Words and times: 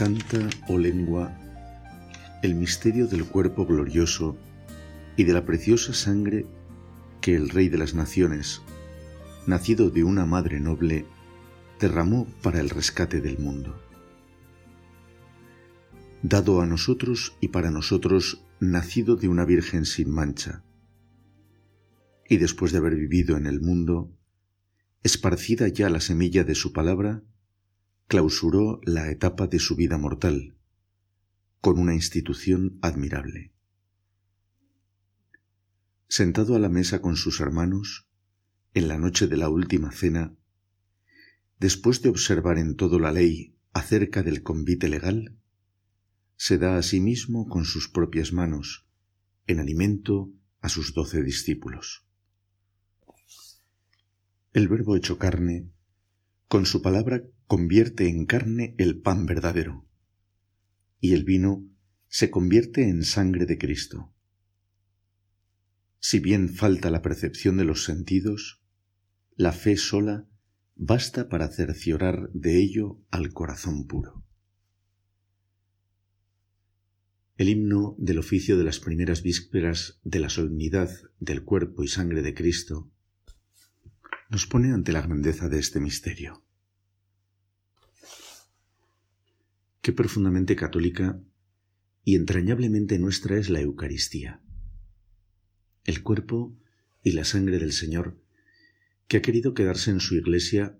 Canta, 0.00 0.48
oh 0.68 0.78
lengua, 0.78 1.30
el 2.42 2.54
misterio 2.54 3.06
del 3.06 3.26
cuerpo 3.26 3.66
glorioso 3.66 4.34
y 5.18 5.24
de 5.24 5.34
la 5.34 5.44
preciosa 5.44 5.92
sangre 5.92 6.46
que 7.20 7.36
el 7.36 7.50
Rey 7.50 7.68
de 7.68 7.76
las 7.76 7.94
Naciones, 7.94 8.62
nacido 9.46 9.90
de 9.90 10.02
una 10.02 10.24
madre 10.24 10.58
noble, 10.58 11.04
derramó 11.78 12.26
para 12.40 12.60
el 12.60 12.70
rescate 12.70 13.20
del 13.20 13.38
mundo. 13.40 13.78
Dado 16.22 16.62
a 16.62 16.66
nosotros 16.66 17.36
y 17.38 17.48
para 17.48 17.70
nosotros, 17.70 18.42
nacido 18.58 19.16
de 19.16 19.28
una 19.28 19.44
Virgen 19.44 19.84
sin 19.84 20.08
mancha, 20.08 20.64
y 22.26 22.38
después 22.38 22.72
de 22.72 22.78
haber 22.78 22.94
vivido 22.94 23.36
en 23.36 23.44
el 23.44 23.60
mundo, 23.60 24.16
esparcida 25.02 25.68
ya 25.68 25.90
la 25.90 26.00
semilla 26.00 26.42
de 26.42 26.54
su 26.54 26.72
palabra, 26.72 27.22
clausuró 28.10 28.80
la 28.82 29.08
etapa 29.08 29.46
de 29.46 29.60
su 29.60 29.76
vida 29.76 29.96
mortal 29.96 30.56
con 31.60 31.78
una 31.78 31.94
institución 31.94 32.76
admirable. 32.82 33.52
Sentado 36.08 36.56
a 36.56 36.58
la 36.58 36.68
mesa 36.68 37.00
con 37.02 37.14
sus 37.14 37.38
hermanos, 37.38 38.08
en 38.74 38.88
la 38.88 38.98
noche 38.98 39.28
de 39.28 39.36
la 39.36 39.48
última 39.48 39.92
cena, 39.92 40.34
después 41.60 42.02
de 42.02 42.08
observar 42.08 42.58
en 42.58 42.74
todo 42.74 42.98
la 42.98 43.12
ley 43.12 43.54
acerca 43.72 44.24
del 44.24 44.42
convite 44.42 44.88
legal, 44.88 45.36
se 46.34 46.58
da 46.58 46.78
a 46.78 46.82
sí 46.82 46.98
mismo 46.98 47.48
con 47.48 47.64
sus 47.64 47.88
propias 47.88 48.32
manos 48.32 48.88
en 49.46 49.60
alimento 49.60 50.32
a 50.62 50.68
sus 50.68 50.94
doce 50.94 51.22
discípulos. 51.22 52.04
El 54.52 54.66
verbo 54.66 54.96
hecho 54.96 55.16
carne, 55.16 55.70
con 56.48 56.66
su 56.66 56.82
palabra 56.82 57.22
convierte 57.50 58.08
en 58.08 58.26
carne 58.26 58.76
el 58.78 59.00
pan 59.00 59.26
verdadero, 59.26 59.84
y 61.00 61.14
el 61.14 61.24
vino 61.24 61.68
se 62.06 62.30
convierte 62.30 62.88
en 62.88 63.02
sangre 63.02 63.44
de 63.44 63.58
Cristo. 63.58 64.14
Si 65.98 66.20
bien 66.20 66.48
falta 66.48 66.90
la 66.90 67.02
percepción 67.02 67.56
de 67.56 67.64
los 67.64 67.82
sentidos, 67.82 68.62
la 69.34 69.50
fe 69.50 69.76
sola 69.76 70.28
basta 70.76 71.28
para 71.28 71.48
cerciorar 71.48 72.30
de 72.34 72.56
ello 72.56 73.00
al 73.10 73.32
corazón 73.32 73.88
puro. 73.88 74.24
El 77.36 77.48
himno 77.48 77.96
del 77.98 78.20
oficio 78.20 78.58
de 78.58 78.62
las 78.62 78.78
primeras 78.78 79.24
vísperas 79.24 79.98
de 80.04 80.20
la 80.20 80.28
solemnidad 80.28 80.88
del 81.18 81.42
cuerpo 81.42 81.82
y 81.82 81.88
sangre 81.88 82.22
de 82.22 82.32
Cristo 82.32 82.92
nos 84.28 84.46
pone 84.46 84.72
ante 84.72 84.92
la 84.92 85.02
grandeza 85.02 85.48
de 85.48 85.58
este 85.58 85.80
misterio. 85.80 86.44
Profundamente 89.92 90.56
católica 90.56 91.20
y 92.04 92.16
entrañablemente 92.16 92.98
nuestra 92.98 93.38
es 93.38 93.50
la 93.50 93.60
Eucaristía, 93.60 94.40
el 95.84 96.02
cuerpo 96.02 96.56
y 97.02 97.12
la 97.12 97.24
sangre 97.24 97.58
del 97.58 97.72
Señor, 97.72 98.18
que 99.06 99.18
ha 99.18 99.22
querido 99.22 99.54
quedarse 99.54 99.90
en 99.90 100.00
su 100.00 100.16
iglesia 100.16 100.78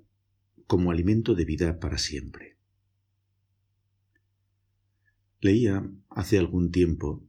como 0.67 0.91
alimento 0.91 1.35
de 1.35 1.45
vida 1.45 1.81
para 1.81 1.99
siempre. 1.99 2.57
Leía 5.41 5.91
hace 6.11 6.39
algún 6.39 6.71
tiempo 6.71 7.27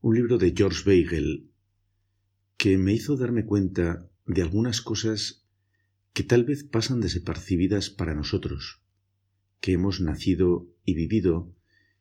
un 0.00 0.14
libro 0.14 0.38
de 0.38 0.52
George 0.56 0.88
Weigel 0.88 1.50
que 2.56 2.78
me 2.78 2.92
hizo 2.92 3.16
darme 3.16 3.44
cuenta 3.44 4.10
de 4.26 4.42
algunas 4.42 4.80
cosas 4.80 5.46
que 6.12 6.22
tal 6.22 6.44
vez 6.44 6.64
pasan 6.64 7.00
desapercibidas 7.00 7.90
para 7.90 8.14
nosotros, 8.14 8.82
que 9.60 9.72
hemos 9.72 10.00
nacido 10.00 10.68
y 10.84 10.94
vivido 10.94 11.54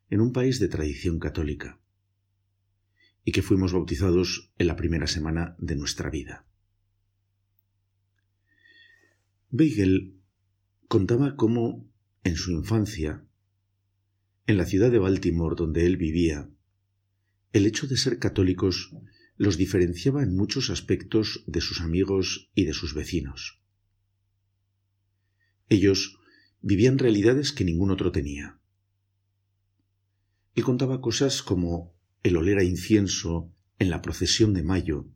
en 0.09 0.21
un 0.21 0.31
país 0.31 0.59
de 0.59 0.67
tradición 0.67 1.19
católica 1.19 1.79
y 3.23 3.31
que 3.31 3.41
fuimos 3.41 3.73
bautizados 3.73 4.51
en 4.57 4.67
la 4.67 4.75
primera 4.75 5.07
semana 5.07 5.55
de 5.59 5.75
nuestra 5.75 6.09
vida. 6.09 6.45
Beigel 9.49 10.15
contaba 10.87 11.35
cómo, 11.35 11.89
en 12.23 12.35
su 12.35 12.51
infancia, 12.51 13.25
en 14.45 14.57
la 14.57 14.65
ciudad 14.65 14.91
de 14.91 14.99
Baltimore 14.99 15.55
donde 15.57 15.85
él 15.85 15.97
vivía, 15.97 16.49
el 17.51 17.65
hecho 17.65 17.87
de 17.87 17.97
ser 17.97 18.19
católicos 18.19 18.93
los 19.35 19.57
diferenciaba 19.57 20.23
en 20.23 20.35
muchos 20.35 20.69
aspectos 20.69 21.43
de 21.47 21.61
sus 21.61 21.81
amigos 21.81 22.49
y 22.55 22.65
de 22.65 22.73
sus 22.73 22.93
vecinos. 22.93 23.61
Ellos 25.69 26.17
vivían 26.61 26.97
realidades 26.97 27.51
que 27.51 27.63
ningún 27.63 27.91
otro 27.91 28.11
tenía. 28.11 28.59
Él 30.55 30.63
contaba 30.63 31.01
cosas 31.01 31.43
como 31.43 31.93
el 32.23 32.35
oler 32.35 32.57
a 32.57 32.63
incienso 32.63 33.51
en 33.79 33.89
la 33.89 34.01
procesión 34.01 34.53
de 34.53 34.63
mayo, 34.63 35.07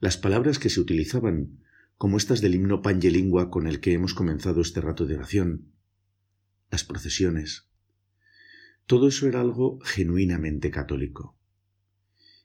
las 0.00 0.16
palabras 0.16 0.58
que 0.58 0.68
se 0.68 0.80
utilizaban, 0.80 1.60
como 1.96 2.16
estas 2.16 2.40
del 2.40 2.56
himno 2.56 2.82
Pangelingua 2.82 3.50
con 3.50 3.66
el 3.66 3.80
que 3.80 3.92
hemos 3.92 4.14
comenzado 4.14 4.60
este 4.60 4.80
rato 4.80 5.06
de 5.06 5.14
oración, 5.14 5.72
las 6.70 6.84
procesiones. 6.84 7.68
Todo 8.86 9.08
eso 9.08 9.28
era 9.28 9.40
algo 9.40 9.78
genuinamente 9.80 10.70
católico. 10.70 11.38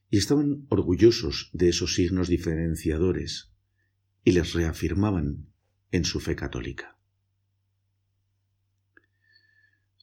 Y 0.09 0.17
estaban 0.17 0.67
orgullosos 0.69 1.49
de 1.53 1.69
esos 1.69 1.95
signos 1.95 2.27
diferenciadores 2.27 3.51
y 4.23 4.33
les 4.33 4.53
reafirmaban 4.53 5.47
en 5.91 6.05
su 6.05 6.19
fe 6.19 6.35
católica. 6.35 6.96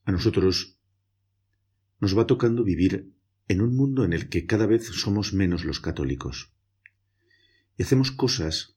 A 0.05 0.13
nosotros 0.13 0.79
nos 2.01 2.17
va 2.17 2.27
tocando 2.27 2.65
vivir 2.65 3.13
en 3.49 3.61
un 3.61 3.75
mundo 3.75 4.05
en 4.05 4.13
el 4.13 4.29
que 4.29 4.47
cada 4.47 4.67
vez 4.67 4.87
somos 4.87 5.33
menos 5.33 5.65
los 5.65 5.81
católicos. 5.81 6.53
Y 7.77 7.83
hacemos 7.83 8.11
cosas, 8.11 8.77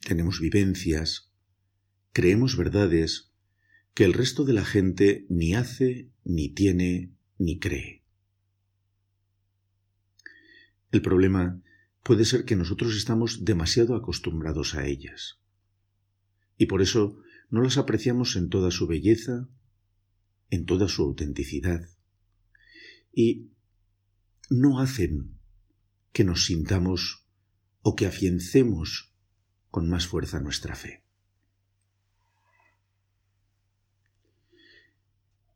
tenemos 0.00 0.40
vivencias, 0.40 1.30
creemos 2.12 2.56
verdades 2.56 3.32
que 3.94 4.04
el 4.04 4.12
resto 4.12 4.44
de 4.44 4.52
la 4.52 4.64
gente 4.64 5.26
ni 5.28 5.54
hace, 5.54 6.10
ni 6.24 6.48
tiene, 6.48 7.12
ni 7.38 7.58
cree. 7.58 8.02
El 10.90 11.02
problema 11.02 11.62
puede 12.02 12.24
ser 12.24 12.44
que 12.44 12.56
nosotros 12.56 12.96
estamos 12.96 13.44
demasiado 13.44 13.94
acostumbrados 13.94 14.74
a 14.74 14.86
ellas. 14.86 15.40
Y 16.56 16.66
por 16.66 16.82
eso 16.82 17.18
no 17.50 17.62
las 17.62 17.78
apreciamos 17.78 18.36
en 18.36 18.48
toda 18.48 18.70
su 18.70 18.86
belleza, 18.86 19.48
en 20.52 20.66
toda 20.66 20.86
su 20.86 21.02
autenticidad 21.02 21.88
y 23.10 23.50
no 24.50 24.80
hacen 24.80 25.38
que 26.12 26.24
nos 26.24 26.44
sintamos 26.44 27.26
o 27.80 27.96
que 27.96 28.04
afiencemos 28.04 29.14
con 29.70 29.88
más 29.88 30.06
fuerza 30.06 30.40
nuestra 30.40 30.74
fe. 30.74 31.02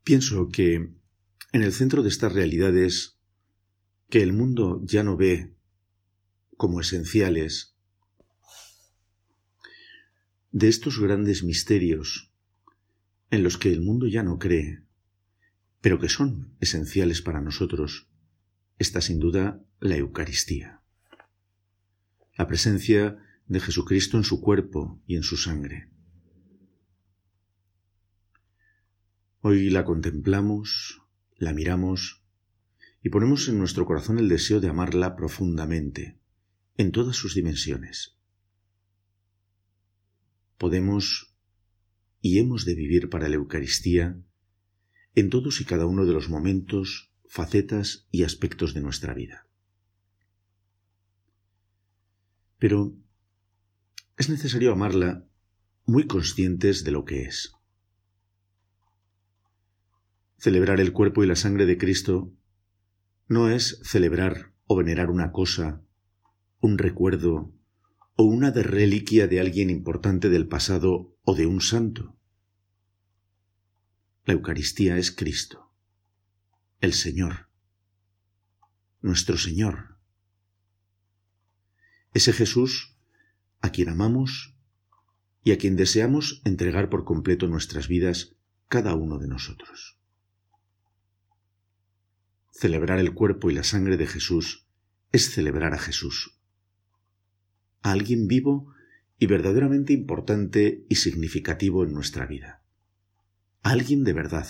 Pienso 0.02 0.48
que 0.48 0.74
en 1.52 1.62
el 1.62 1.74
centro 1.74 2.02
de 2.02 2.08
estas 2.08 2.32
realidades 2.32 3.18
que 4.08 4.22
el 4.22 4.32
mundo 4.32 4.80
ya 4.82 5.02
no 5.02 5.18
ve 5.18 5.54
como 6.56 6.80
esenciales, 6.80 7.76
de 10.52 10.68
estos 10.68 10.98
grandes 10.98 11.42
misterios 11.44 12.32
en 13.30 13.42
los 13.42 13.58
que 13.58 13.70
el 13.70 13.82
mundo 13.82 14.06
ya 14.06 14.22
no 14.22 14.38
cree, 14.38 14.85
pero 15.80 15.98
que 15.98 16.08
son 16.08 16.56
esenciales 16.60 17.22
para 17.22 17.40
nosotros, 17.40 18.08
está 18.78 19.00
sin 19.00 19.18
duda 19.18 19.62
la 19.80 19.96
Eucaristía. 19.96 20.82
La 22.36 22.46
presencia 22.46 23.18
de 23.46 23.60
Jesucristo 23.60 24.16
en 24.16 24.24
su 24.24 24.40
cuerpo 24.40 25.00
y 25.06 25.16
en 25.16 25.22
su 25.22 25.36
sangre. 25.36 25.88
Hoy 29.40 29.70
la 29.70 29.84
contemplamos, 29.84 31.02
la 31.36 31.52
miramos 31.52 32.24
y 33.02 33.10
ponemos 33.10 33.48
en 33.48 33.58
nuestro 33.58 33.86
corazón 33.86 34.18
el 34.18 34.28
deseo 34.28 34.60
de 34.60 34.68
amarla 34.68 35.14
profundamente, 35.14 36.18
en 36.76 36.90
todas 36.90 37.14
sus 37.14 37.34
dimensiones. 37.34 38.16
Podemos 40.58 41.36
y 42.20 42.40
hemos 42.40 42.64
de 42.64 42.74
vivir 42.74 43.08
para 43.08 43.28
la 43.28 43.36
Eucaristía 43.36 44.20
en 45.16 45.30
todos 45.30 45.60
y 45.60 45.64
cada 45.64 45.86
uno 45.86 46.04
de 46.04 46.12
los 46.12 46.28
momentos, 46.28 47.10
facetas 47.26 48.06
y 48.12 48.22
aspectos 48.22 48.74
de 48.74 48.82
nuestra 48.82 49.14
vida. 49.14 49.48
Pero 52.58 52.94
es 54.18 54.28
necesario 54.28 54.72
amarla 54.72 55.26
muy 55.86 56.06
conscientes 56.06 56.84
de 56.84 56.90
lo 56.90 57.04
que 57.04 57.22
es. 57.22 57.52
Celebrar 60.36 60.80
el 60.80 60.92
cuerpo 60.92 61.24
y 61.24 61.26
la 61.26 61.36
sangre 61.36 61.64
de 61.64 61.78
Cristo 61.78 62.32
no 63.26 63.48
es 63.48 63.80
celebrar 63.84 64.52
o 64.66 64.76
venerar 64.76 65.10
una 65.10 65.32
cosa, 65.32 65.82
un 66.60 66.76
recuerdo 66.76 67.54
o 68.16 68.24
una 68.24 68.50
reliquia 68.50 69.28
de 69.28 69.40
alguien 69.40 69.70
importante 69.70 70.28
del 70.28 70.46
pasado 70.46 71.16
o 71.22 71.34
de 71.34 71.46
un 71.46 71.62
santo. 71.62 72.16
La 74.26 74.32
Eucaristía 74.32 74.96
es 74.96 75.12
Cristo, 75.12 75.70
el 76.80 76.94
Señor, 76.94 77.48
nuestro 79.00 79.38
Señor. 79.38 79.98
Ese 82.12 82.32
Jesús 82.32 82.96
a 83.60 83.70
quien 83.70 83.88
amamos 83.88 84.56
y 85.44 85.52
a 85.52 85.58
quien 85.58 85.76
deseamos 85.76 86.42
entregar 86.44 86.90
por 86.90 87.04
completo 87.04 87.46
nuestras 87.46 87.86
vidas 87.86 88.34
cada 88.66 88.96
uno 88.96 89.18
de 89.18 89.28
nosotros. 89.28 89.96
Celebrar 92.50 92.98
el 92.98 93.14
cuerpo 93.14 93.48
y 93.48 93.54
la 93.54 93.62
sangre 93.62 93.96
de 93.96 94.08
Jesús 94.08 94.66
es 95.12 95.30
celebrar 95.30 95.72
a 95.72 95.78
Jesús, 95.78 96.36
a 97.80 97.92
alguien 97.92 98.26
vivo 98.26 98.74
y 99.20 99.26
verdaderamente 99.26 99.92
importante 99.92 100.84
y 100.88 100.96
significativo 100.96 101.84
en 101.84 101.92
nuestra 101.92 102.26
vida 102.26 102.65
alguien 103.62 104.04
de 104.04 104.12
verdad. 104.12 104.46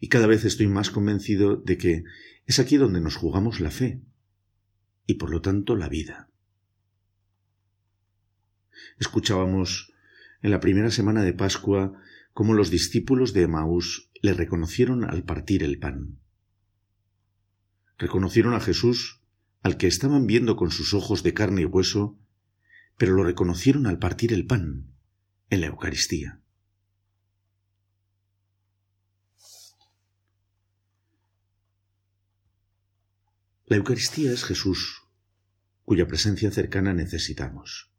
Y 0.00 0.08
cada 0.08 0.26
vez 0.26 0.44
estoy 0.44 0.66
más 0.66 0.90
convencido 0.90 1.56
de 1.56 1.78
que 1.78 2.04
es 2.46 2.58
aquí 2.58 2.76
donde 2.76 3.00
nos 3.00 3.16
jugamos 3.16 3.60
la 3.60 3.70
fe 3.70 4.02
y 5.06 5.14
por 5.14 5.30
lo 5.30 5.40
tanto 5.40 5.76
la 5.76 5.88
vida. 5.88 6.30
Escuchábamos 8.98 9.92
en 10.42 10.50
la 10.50 10.60
primera 10.60 10.90
semana 10.90 11.22
de 11.22 11.32
Pascua 11.32 11.92
cómo 12.32 12.54
los 12.54 12.70
discípulos 12.70 13.32
de 13.32 13.42
Emaús 13.42 14.10
le 14.22 14.34
reconocieron 14.34 15.04
al 15.04 15.24
partir 15.24 15.62
el 15.62 15.78
pan. 15.78 16.18
Reconocieron 17.98 18.54
a 18.54 18.60
Jesús, 18.60 19.20
al 19.62 19.76
que 19.76 19.86
estaban 19.86 20.26
viendo 20.26 20.56
con 20.56 20.70
sus 20.70 20.94
ojos 20.94 21.22
de 21.22 21.34
carne 21.34 21.62
y 21.62 21.66
hueso, 21.66 22.18
pero 22.96 23.12
lo 23.12 23.24
reconocieron 23.24 23.86
al 23.86 23.98
partir 23.98 24.32
el 24.32 24.46
pan, 24.46 24.86
en 25.50 25.60
la 25.60 25.66
Eucaristía. 25.66 26.40
La 33.70 33.76
Eucaristía 33.76 34.32
es 34.32 34.42
Jesús, 34.42 35.04
cuya 35.84 36.08
presencia 36.08 36.50
cercana 36.50 36.92
necesitamos. 36.92 37.92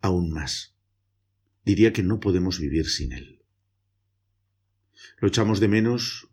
Aún 0.00 0.32
más, 0.32 0.74
diría 1.64 1.92
que 1.92 2.02
no 2.02 2.18
podemos 2.18 2.58
vivir 2.58 2.88
sin 2.88 3.12
Él. 3.12 3.44
Lo 5.20 5.28
echamos 5.28 5.60
de 5.60 5.68
menos 5.68 6.28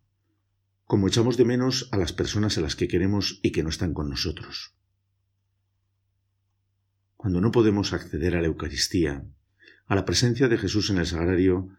como 0.86 1.08
echamos 1.08 1.38
de 1.38 1.46
menos 1.46 1.88
a 1.92 1.98
las 1.98 2.14
personas 2.14 2.58
a 2.58 2.62
las 2.62 2.76
que 2.76 2.88
queremos 2.88 3.40
y 3.44 3.52
que 3.52 3.62
no 3.62 3.70
están 3.70 3.94
con 3.94 4.10
nosotros. 4.10 4.74
Cuando 7.16 7.42
no 7.42 7.52
podemos 7.52 7.94
acceder 7.94 8.36
a 8.36 8.42
la 8.42 8.48
Eucaristía, 8.48 9.24
a 9.86 9.94
la 9.94 10.06
presencia 10.06 10.48
de 10.48 10.58
Jesús 10.58 10.90
en 10.90 10.98
el 10.98 11.06
sagrario, 11.06 11.70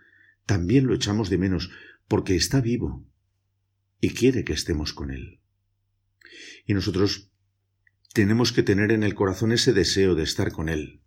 también 0.46 0.86
lo 0.86 0.94
echamos 0.94 1.28
de 1.28 1.38
menos 1.38 1.72
porque 2.06 2.36
está 2.36 2.60
vivo 2.60 3.04
y 4.04 4.10
quiere 4.10 4.44
que 4.44 4.52
estemos 4.52 4.92
con 4.92 5.10
Él. 5.10 5.40
Y 6.66 6.74
nosotros 6.74 7.30
tenemos 8.12 8.52
que 8.52 8.62
tener 8.62 8.92
en 8.92 9.02
el 9.02 9.14
corazón 9.14 9.50
ese 9.50 9.72
deseo 9.72 10.14
de 10.14 10.24
estar 10.24 10.52
con 10.52 10.68
Él. 10.68 11.00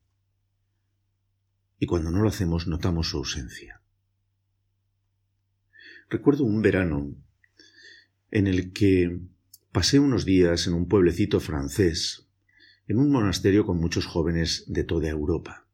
Y 1.78 1.86
cuando 1.86 2.10
no 2.10 2.24
lo 2.24 2.30
hacemos 2.30 2.66
notamos 2.66 3.10
su 3.10 3.18
ausencia. 3.18 3.84
Recuerdo 6.10 6.44
un 6.44 6.64
verano 6.64 7.16
en 8.32 8.48
el 8.48 8.74
que 8.74 9.20
pasé 9.72 10.00
unos 10.00 10.26
días 10.26 10.66
en 10.66 10.74
un 10.74 10.88
pueblecito 10.88 11.40
francés, 11.40 12.28
en 12.88 12.98
un 12.98 13.12
monasterio 13.12 13.64
con 13.64 13.78
muchos 13.78 14.08
jóvenes 14.08 14.66
de 14.66 14.86
toda 14.86 15.08
Europa. 15.08 15.68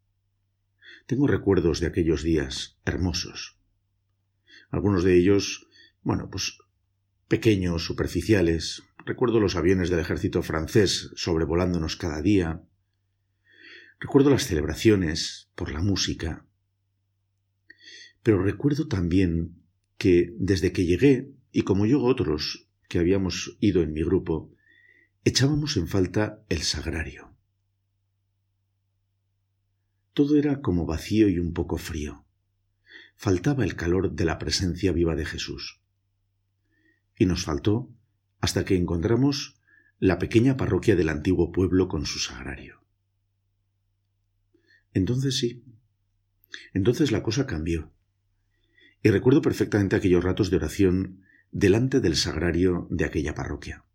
Tengo 1.05 1.27
recuerdos 1.27 1.79
de 1.79 1.87
aquellos 1.87 2.21
días 2.21 2.81
hermosos. 2.83 3.57
Algunos 4.71 5.05
de 5.05 5.17
ellos, 5.17 5.69
bueno, 6.01 6.29
pues 6.29 6.57
pequeños, 7.33 7.83
superficiales. 7.83 8.83
Recuerdo 9.07 9.39
los 9.39 9.55
aviones 9.55 9.89
del 9.89 9.97
ejército 9.97 10.43
francés 10.43 11.09
sobrevolándonos 11.15 11.95
cada 11.95 12.21
día. 12.21 12.61
Recuerdo 13.99 14.29
las 14.29 14.45
celebraciones 14.45 15.49
por 15.55 15.71
la 15.71 15.81
música. 15.81 16.45
Pero 18.21 18.43
recuerdo 18.43 18.87
también 18.87 19.55
que 19.97 20.35
desde 20.37 20.73
que 20.73 20.85
llegué, 20.85 21.31
y 21.51 21.63
como 21.63 21.87
yo 21.87 22.03
otros 22.03 22.69
que 22.87 22.99
habíamos 22.99 23.57
ido 23.59 23.81
en 23.81 23.93
mi 23.93 24.03
grupo, 24.03 24.53
echábamos 25.23 25.75
en 25.75 25.87
falta 25.87 26.43
el 26.49 26.61
sagrario. 26.61 27.35
Todo 30.13 30.37
era 30.37 30.61
como 30.61 30.85
vacío 30.85 31.29
y 31.29 31.39
un 31.39 31.53
poco 31.53 31.79
frío. 31.79 32.27
Faltaba 33.15 33.63
el 33.63 33.75
calor 33.75 34.11
de 34.11 34.25
la 34.25 34.37
presencia 34.37 34.91
viva 34.91 35.15
de 35.15 35.25
Jesús 35.25 35.82
y 37.17 37.25
nos 37.25 37.43
faltó 37.43 37.89
hasta 38.39 38.65
que 38.65 38.75
encontramos 38.75 39.59
la 39.99 40.19
pequeña 40.19 40.57
parroquia 40.57 40.95
del 40.95 41.09
antiguo 41.09 41.51
pueblo 41.51 41.87
con 41.87 42.05
su 42.05 42.19
sagrario. 42.19 42.81
Entonces 44.93 45.37
sí, 45.37 45.63
entonces 46.73 47.11
la 47.11 47.23
cosa 47.23 47.47
cambió. 47.47 47.91
Y 49.01 49.09
recuerdo 49.09 49.41
perfectamente 49.41 49.95
aquellos 49.95 50.23
ratos 50.23 50.49
de 50.49 50.57
oración 50.57 51.23
delante 51.51 51.99
del 51.99 52.15
sagrario 52.15 52.87
de 52.89 53.05
aquella 53.05 53.33
parroquia. 53.33 53.85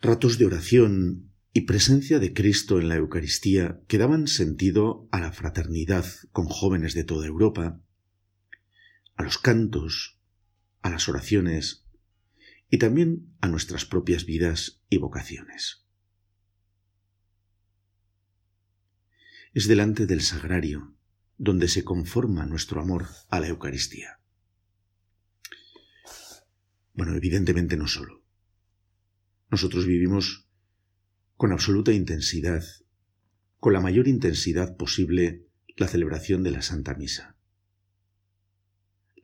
Ratos 0.00 0.38
de 0.38 0.46
oración 0.46 1.30
y 1.52 1.62
presencia 1.62 2.18
de 2.18 2.34
Cristo 2.34 2.80
en 2.80 2.88
la 2.88 2.96
Eucaristía 2.96 3.80
que 3.86 3.98
daban 3.98 4.26
sentido 4.26 5.08
a 5.12 5.20
la 5.20 5.32
fraternidad 5.32 6.04
con 6.32 6.46
jóvenes 6.46 6.94
de 6.94 7.04
toda 7.04 7.26
Europa, 7.26 7.80
a 9.16 9.22
los 9.22 9.38
cantos, 9.38 10.13
a 10.84 10.90
las 10.90 11.08
oraciones 11.08 11.86
y 12.68 12.76
también 12.76 13.34
a 13.40 13.48
nuestras 13.48 13.86
propias 13.86 14.26
vidas 14.26 14.82
y 14.90 14.98
vocaciones. 14.98 15.86
Es 19.54 19.66
delante 19.66 20.04
del 20.04 20.20
sagrario 20.20 20.94
donde 21.38 21.68
se 21.68 21.84
conforma 21.84 22.44
nuestro 22.44 22.82
amor 22.82 23.06
a 23.30 23.40
la 23.40 23.48
Eucaristía. 23.48 24.20
Bueno, 26.92 27.14
evidentemente 27.14 27.78
no 27.78 27.88
solo. 27.88 28.22
Nosotros 29.50 29.86
vivimos 29.86 30.50
con 31.38 31.50
absoluta 31.52 31.92
intensidad, 31.92 32.62
con 33.58 33.72
la 33.72 33.80
mayor 33.80 34.06
intensidad 34.06 34.76
posible, 34.76 35.46
la 35.76 35.88
celebración 35.88 36.42
de 36.42 36.50
la 36.50 36.60
Santa 36.60 36.92
Misa. 36.92 37.38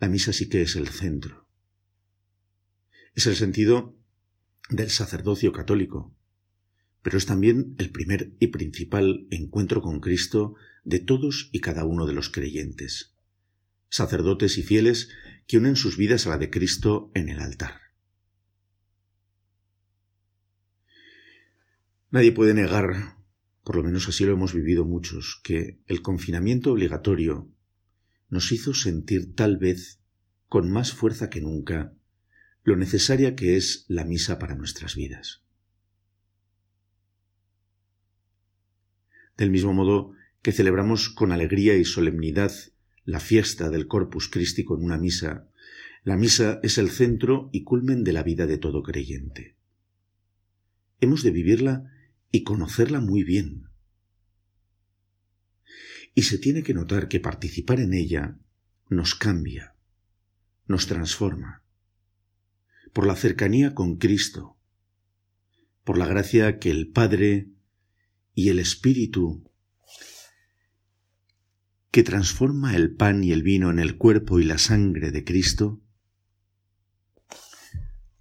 La 0.01 0.09
misa 0.09 0.33
sí 0.33 0.49
que 0.49 0.63
es 0.63 0.77
el 0.77 0.89
centro, 0.89 1.40
es 3.15 3.27
el 3.27 3.37
sentido 3.37 3.97
del 4.69 4.91
sacerdocio 4.91 5.53
católico, 5.53 6.15
pero 7.03 7.19
es 7.19 7.27
también 7.27 7.75
el 7.79 7.91
primer 7.91 8.33
y 8.39 8.49
principal 8.49 9.27
encuentro 9.31 9.83
con 9.83 10.01
Cristo 10.01 10.55
de 10.85 11.01
todos 11.01 11.49
y 11.53 11.61
cada 11.61 11.85
uno 11.85 12.07
de 12.07 12.13
los 12.13 12.31
creyentes, 12.31 13.15
sacerdotes 13.89 14.59
y 14.59 14.63
fieles 14.63 15.11
que 15.47 15.59
unen 15.59 15.77
sus 15.77 15.97
vidas 15.97 16.27
a 16.27 16.31
la 16.31 16.39
de 16.39 16.51
Cristo 16.51 17.11
en 17.15 17.29
el 17.29 17.41
altar. 17.41 17.81
Nadie 22.11 22.33
puede 22.33 22.55
negar, 22.55 23.17
por 23.63 23.77
lo 23.77 23.85
menos 23.85 24.09
así 24.09 24.25
lo 24.25 24.33
hemos 24.33 24.53
vivido 24.53 24.85
muchos, 24.85 25.41
que 25.45 25.81
el 25.87 26.03
confinamiento 26.03 26.73
obligatorio 26.73 27.49
nos 28.29 28.53
hizo 28.53 28.75
sentir 28.75 29.35
tal 29.35 29.59
vez 29.59 30.01
con 30.49 30.71
más 30.71 30.93
fuerza 30.93 31.31
que 31.31 31.41
nunca 31.41 31.95
lo 32.63 32.77
necesaria 32.77 33.35
que 33.35 33.57
es 33.57 33.85
la 33.89 34.05
misa 34.05 34.39
para 34.39 34.55
nuestras 34.55 34.95
vidas. 34.95 35.43
Del 39.37 39.51
mismo 39.51 39.73
modo 39.73 40.13
que 40.43 40.53
celebramos 40.53 41.09
con 41.09 41.33
alegría 41.33 41.77
y 41.77 41.85
solemnidad 41.85 42.53
la 43.05 43.21
fiesta 43.21 43.71
del 43.71 43.87
Corpus 43.87 44.29
Christi 44.29 44.65
con 44.65 44.83
una 44.83 44.99
misa, 44.99 45.49
la 46.05 46.17
misa 46.17 46.61
es 46.63 46.79
el 46.79 46.91
centro 46.91 47.49
y 47.53 47.65
culmen 47.65 48.05
de 48.05 48.13
la 48.13 48.23
vida 48.23 48.47
de 48.47 48.59
todo 48.59 48.83
creyente. 48.83 49.57
Hemos 51.01 51.23
de 51.23 51.31
vivirla 51.31 51.91
y 52.31 52.43
conocerla 52.43 53.01
muy 53.01 53.25
bien, 53.25 53.71
y 56.15 56.23
se 56.23 56.39
tiene 56.39 56.63
que 56.63 56.75
notar 56.75 57.09
que 57.09 57.21
participar 57.21 57.81
en 57.81 57.95
ella 57.95 58.37
nos 58.89 59.15
cambia, 59.15 59.75
nos 60.67 60.87
transforma, 60.87 61.63
por 62.93 63.07
la 63.07 63.17
cercanía 63.17 63.75
con 63.75 63.97
Cristo, 63.97 64.57
por 65.85 65.99
la 65.99 66.07
gracia 66.07 66.59
que 66.59 66.71
el 66.71 66.91
Padre 66.91 67.51
y 68.35 68.49
el 68.49 68.59
Espíritu 68.59 69.51
que 71.91 72.05
transforma 72.05 72.77
el 72.77 72.95
pan 72.95 73.25
y 73.25 73.33
el 73.33 73.43
vino 73.43 73.71
en 73.71 73.81
el 73.81 73.97
cuerpo 73.97 74.39
y 74.39 74.45
la 74.45 74.59
sangre 74.59 75.11
de 75.11 75.25
Cristo, 75.25 75.83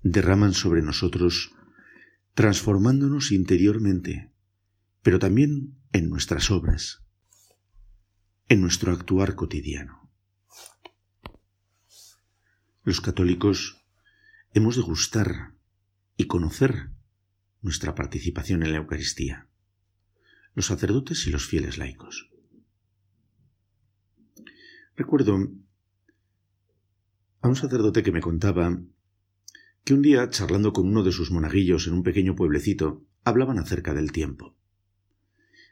derraman 0.01 0.53
sobre 0.53 0.81
nosotros, 0.81 1.51
transformándonos 2.33 3.31
interiormente, 3.31 4.31
pero 5.03 5.19
también 5.19 5.77
en 5.91 6.09
nuestras 6.09 6.49
obras, 6.49 7.03
en 8.47 8.61
nuestro 8.61 8.91
actuar 8.91 9.35
cotidiano. 9.35 10.09
Los 12.83 13.01
católicos 13.01 13.78
hemos 14.53 14.75
de 14.75 14.81
gustar 14.81 15.53
y 16.17 16.25
conocer 16.25 16.89
nuestra 17.61 17.93
participación 17.93 18.63
en 18.63 18.71
la 18.71 18.79
Eucaristía, 18.79 19.47
los 20.55 20.65
sacerdotes 20.65 21.27
y 21.27 21.29
los 21.29 21.45
fieles 21.45 21.77
laicos. 21.77 22.29
Recuerdo 24.95 25.51
a 27.41 27.47
un 27.47 27.55
sacerdote 27.55 28.03
que 28.03 28.11
me 28.11 28.21
contaba 28.21 28.81
que 29.83 29.93
un 29.93 30.01
día, 30.01 30.29
charlando 30.29 30.73
con 30.73 30.87
uno 30.87 31.03
de 31.03 31.11
sus 31.11 31.31
monaguillos 31.31 31.87
en 31.87 31.93
un 31.93 32.03
pequeño 32.03 32.35
pueblecito, 32.35 33.05
hablaban 33.23 33.59
acerca 33.59 33.93
del 33.93 34.11
tiempo. 34.11 34.55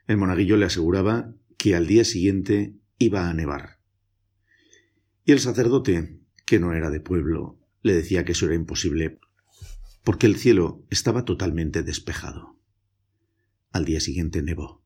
El 0.05 0.17
monaguillo 0.17 0.55
le 0.55 0.65
aseguraba 0.65 1.33
que 1.57 1.75
al 1.75 1.87
día 1.87 2.05
siguiente 2.05 2.75
iba 2.99 3.29
a 3.29 3.33
nevar. 3.33 3.79
Y 5.25 5.33
el 5.33 5.39
sacerdote, 5.39 6.21
que 6.45 6.59
no 6.59 6.73
era 6.73 6.89
de 6.89 7.01
pueblo, 7.01 7.59
le 7.87 7.95
decía 7.95 8.23
que 8.23 8.33
eso 8.33 8.45
era 8.45 8.55
imposible, 8.55 9.19
porque 10.03 10.27
el 10.27 10.37
cielo 10.37 10.85
estaba 10.89 11.25
totalmente 11.25 11.83
despejado. 11.83 12.59
Al 13.71 13.85
día 13.85 13.99
siguiente 13.99 14.41
nevó. 14.41 14.83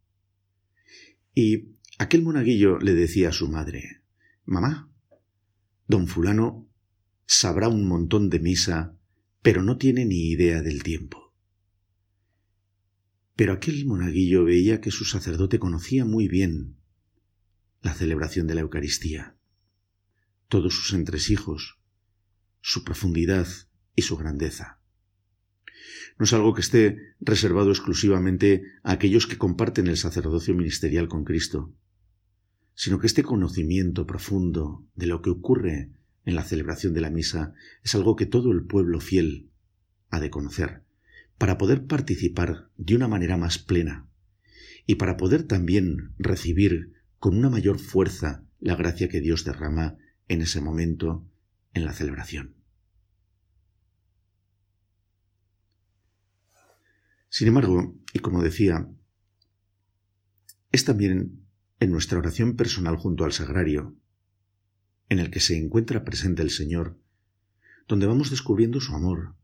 Y 1.35 1.75
aquel 1.97 2.23
monaguillo 2.23 2.79
le 2.79 2.93
decía 2.93 3.29
a 3.29 3.33
su 3.33 3.47
madre, 3.49 4.03
Mamá, 4.45 4.91
don 5.87 6.07
fulano 6.07 6.69
sabrá 7.25 7.67
un 7.67 7.87
montón 7.87 8.29
de 8.29 8.39
misa, 8.39 8.97
pero 9.41 9.63
no 9.63 9.77
tiene 9.77 10.05
ni 10.05 10.29
idea 10.29 10.61
del 10.61 10.83
tiempo. 10.83 11.33
Pero 13.35 13.53
aquel 13.53 13.85
monaguillo 13.85 14.43
veía 14.43 14.81
que 14.81 14.91
su 14.91 15.05
sacerdote 15.05 15.59
conocía 15.59 16.05
muy 16.05 16.27
bien 16.27 16.77
la 17.81 17.93
celebración 17.93 18.47
de 18.47 18.55
la 18.55 18.61
Eucaristía, 18.61 19.37
todos 20.47 20.73
sus 20.75 20.93
entresijos, 20.93 21.80
su 22.61 22.83
profundidad 22.83 23.47
y 23.95 24.03
su 24.03 24.17
grandeza. 24.17 24.79
No 26.17 26.25
es 26.25 26.33
algo 26.33 26.53
que 26.53 26.61
esté 26.61 26.97
reservado 27.19 27.71
exclusivamente 27.71 28.63
a 28.83 28.93
aquellos 28.93 29.27
que 29.27 29.37
comparten 29.37 29.87
el 29.87 29.97
sacerdocio 29.97 30.53
ministerial 30.53 31.07
con 31.07 31.23
Cristo, 31.23 31.73
sino 32.75 32.99
que 32.99 33.07
este 33.07 33.23
conocimiento 33.23 34.05
profundo 34.05 34.85
de 34.95 35.07
lo 35.07 35.21
que 35.21 35.29
ocurre 35.29 35.91
en 36.25 36.35
la 36.35 36.43
celebración 36.43 36.93
de 36.93 37.01
la 37.01 37.09
misa 37.09 37.53
es 37.83 37.95
algo 37.95 38.15
que 38.15 38.25
todo 38.25 38.51
el 38.51 38.65
pueblo 38.65 38.99
fiel 38.99 39.49
ha 40.09 40.19
de 40.19 40.29
conocer, 40.29 40.83
para 41.37 41.57
poder 41.57 41.85
participar 41.85 42.69
de 42.77 42.95
una 42.95 43.07
manera 43.07 43.37
más 43.37 43.57
plena 43.57 44.07
y 44.85 44.95
para 44.95 45.17
poder 45.17 45.43
también 45.43 46.13
recibir 46.17 46.93
con 47.17 47.37
una 47.37 47.49
mayor 47.49 47.79
fuerza 47.79 48.43
la 48.59 48.75
gracia 48.75 49.09
que 49.09 49.21
Dios 49.21 49.43
derrama 49.43 49.97
en 50.27 50.41
ese 50.41 50.61
momento 50.61 51.25
en 51.73 51.85
la 51.85 51.93
celebración. 51.93 52.55
Sin 57.29 57.47
embargo, 57.47 57.95
y 58.13 58.19
como 58.19 58.43
decía, 58.43 58.89
es 60.71 60.85
también 60.85 61.47
en 61.79 61.91
nuestra 61.91 62.19
oración 62.19 62.55
personal 62.55 62.97
junto 62.97 63.23
al 63.23 63.31
sagrario, 63.31 63.95
en 65.09 65.19
el 65.19 65.31
que 65.31 65.39
se 65.39 65.57
encuentra 65.57 66.03
presente 66.03 66.41
el 66.41 66.49
Señor, 66.49 66.99
donde 67.87 68.05
vamos 68.05 68.29
descubriendo 68.29 68.79
su 68.79 68.93
amor, 68.95 69.35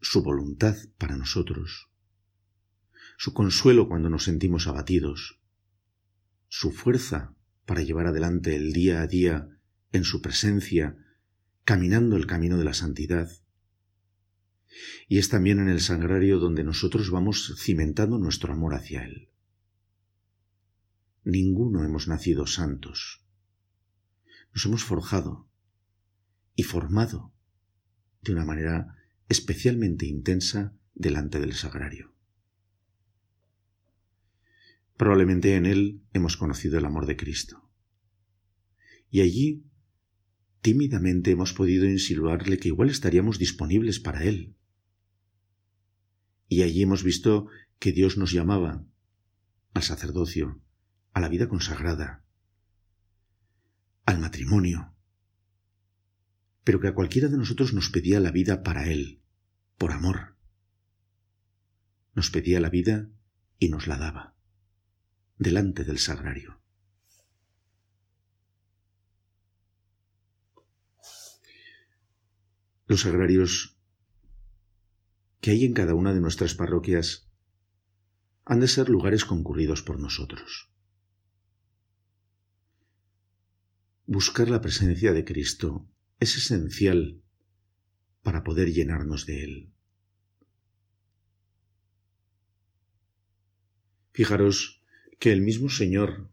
su 0.00 0.22
voluntad 0.22 0.76
para 0.98 1.16
nosotros, 1.16 1.90
su 3.16 3.32
consuelo 3.32 3.88
cuando 3.88 4.10
nos 4.10 4.24
sentimos 4.24 4.66
abatidos, 4.66 5.40
su 6.48 6.70
fuerza 6.70 7.34
para 7.64 7.82
llevar 7.82 8.06
adelante 8.06 8.56
el 8.56 8.72
día 8.72 9.02
a 9.02 9.06
día 9.06 9.48
en 9.92 10.04
su 10.04 10.22
presencia, 10.22 10.96
caminando 11.66 12.16
el 12.16 12.26
camino 12.26 12.56
de 12.56 12.64
la 12.64 12.72
santidad. 12.72 13.28
Y 15.06 15.18
es 15.18 15.28
también 15.28 15.58
en 15.58 15.68
el 15.68 15.82
sagrario 15.82 16.38
donde 16.38 16.64
nosotros 16.64 17.10
vamos 17.10 17.54
cimentando 17.62 18.16
nuestro 18.16 18.54
amor 18.54 18.74
hacia 18.74 19.04
Él 19.04 19.28
ninguno 21.26 21.84
hemos 21.84 22.06
nacido 22.06 22.46
santos. 22.46 23.26
Nos 24.54 24.64
hemos 24.64 24.84
forjado 24.84 25.48
y 26.54 26.62
formado 26.62 27.34
de 28.22 28.32
una 28.32 28.44
manera 28.44 28.94
especialmente 29.28 30.06
intensa 30.06 30.72
delante 30.94 31.40
del 31.40 31.54
sagrario. 31.54 32.14
Probablemente 34.96 35.56
en 35.56 35.66
él 35.66 36.00
hemos 36.12 36.36
conocido 36.36 36.78
el 36.78 36.84
amor 36.84 37.06
de 37.06 37.16
Cristo. 37.16 37.68
Y 39.10 39.20
allí 39.20 39.64
tímidamente 40.66 41.30
hemos 41.30 41.52
podido 41.52 41.84
insinuarle 41.84 42.58
que 42.58 42.66
igual 42.66 42.90
estaríamos 42.90 43.38
disponibles 43.38 44.00
para 44.00 44.24
él. 44.24 44.56
Y 46.48 46.62
allí 46.62 46.82
hemos 46.82 47.04
visto 47.04 47.46
que 47.78 47.92
Dios 47.92 48.16
nos 48.16 48.32
llamaba 48.32 48.84
al 49.74 49.82
sacerdocio, 49.84 50.60
a 51.12 51.20
la 51.20 51.28
vida 51.28 51.48
consagrada, 51.48 52.24
al 54.06 54.18
matrimonio, 54.18 54.92
pero 56.64 56.80
que 56.80 56.88
a 56.88 56.94
cualquiera 56.94 57.28
de 57.28 57.36
nosotros 57.36 57.72
nos 57.72 57.88
pedía 57.90 58.18
la 58.18 58.32
vida 58.32 58.64
para 58.64 58.90
Él, 58.90 59.22
por 59.78 59.92
amor. 59.92 60.36
Nos 62.12 62.32
pedía 62.32 62.58
la 62.58 62.70
vida 62.70 63.08
y 63.60 63.68
nos 63.68 63.86
la 63.86 63.98
daba, 63.98 64.34
delante 65.38 65.84
del 65.84 65.98
sagrario. 65.98 66.60
Los 72.86 73.02
sagrarios 73.02 73.76
que 75.40 75.50
hay 75.50 75.64
en 75.64 75.74
cada 75.74 75.94
una 75.94 76.14
de 76.14 76.20
nuestras 76.20 76.54
parroquias 76.54 77.28
han 78.44 78.60
de 78.60 78.68
ser 78.68 78.88
lugares 78.88 79.24
concurridos 79.24 79.82
por 79.82 79.98
nosotros. 79.98 80.70
Buscar 84.06 84.48
la 84.48 84.60
presencia 84.60 85.12
de 85.12 85.24
Cristo 85.24 85.88
es 86.20 86.36
esencial 86.36 87.22
para 88.22 88.44
poder 88.44 88.72
llenarnos 88.72 89.26
de 89.26 89.42
Él. 89.42 89.72
Fijaros 94.12 94.82
que 95.18 95.32
el 95.32 95.42
mismo 95.42 95.68
Señor 95.70 96.30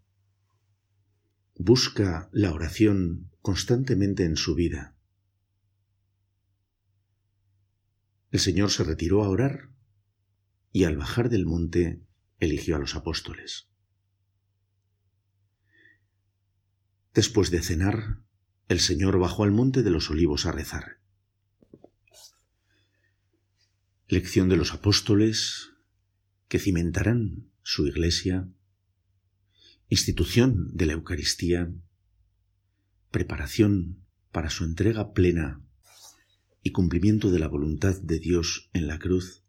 busca 1.56 2.30
la 2.32 2.54
oración 2.54 3.32
constantemente 3.42 4.24
en 4.24 4.38
su 4.38 4.54
vida. 4.54 4.96
El 8.34 8.40
Señor 8.40 8.72
se 8.72 8.84
retiró 8.84 9.24
a 9.24 9.30
orar 9.30 9.70
y 10.72 10.86
al 10.86 10.98
bajar 10.98 11.30
del 11.30 11.46
monte 11.46 12.02
eligió 12.40 12.76
a 12.76 12.80
los 12.80 12.96
apóstoles. 12.96 13.70
Después 17.14 17.52
de 17.52 17.62
cenar, 17.62 18.24
el 18.70 18.80
Señor 18.80 19.20
bajó 19.20 19.44
al 19.44 19.52
monte 19.52 19.84
de 19.84 19.92
los 19.92 20.10
olivos 20.10 20.48
a 20.48 20.52
rezar. 20.52 20.98
Lección 24.08 24.50
de 24.50 24.58
los 24.58 24.74
apóstoles 24.74 25.70
que 26.48 26.58
cimentarán 26.58 27.52
su 27.62 27.86
iglesia, 27.86 28.50
institución 29.90 30.76
de 30.76 30.88
la 30.88 30.94
Eucaristía, 30.94 31.72
preparación 33.12 34.04
para 34.32 34.50
su 34.50 34.64
entrega 34.64 35.14
plena 35.14 35.63
y 36.64 36.72
cumplimiento 36.72 37.30
de 37.30 37.40
la 37.40 37.48
voluntad 37.48 38.00
de 38.02 38.20
Dios 38.20 38.70
en 38.74 38.88
la 38.88 38.98
cruz. 38.98 39.44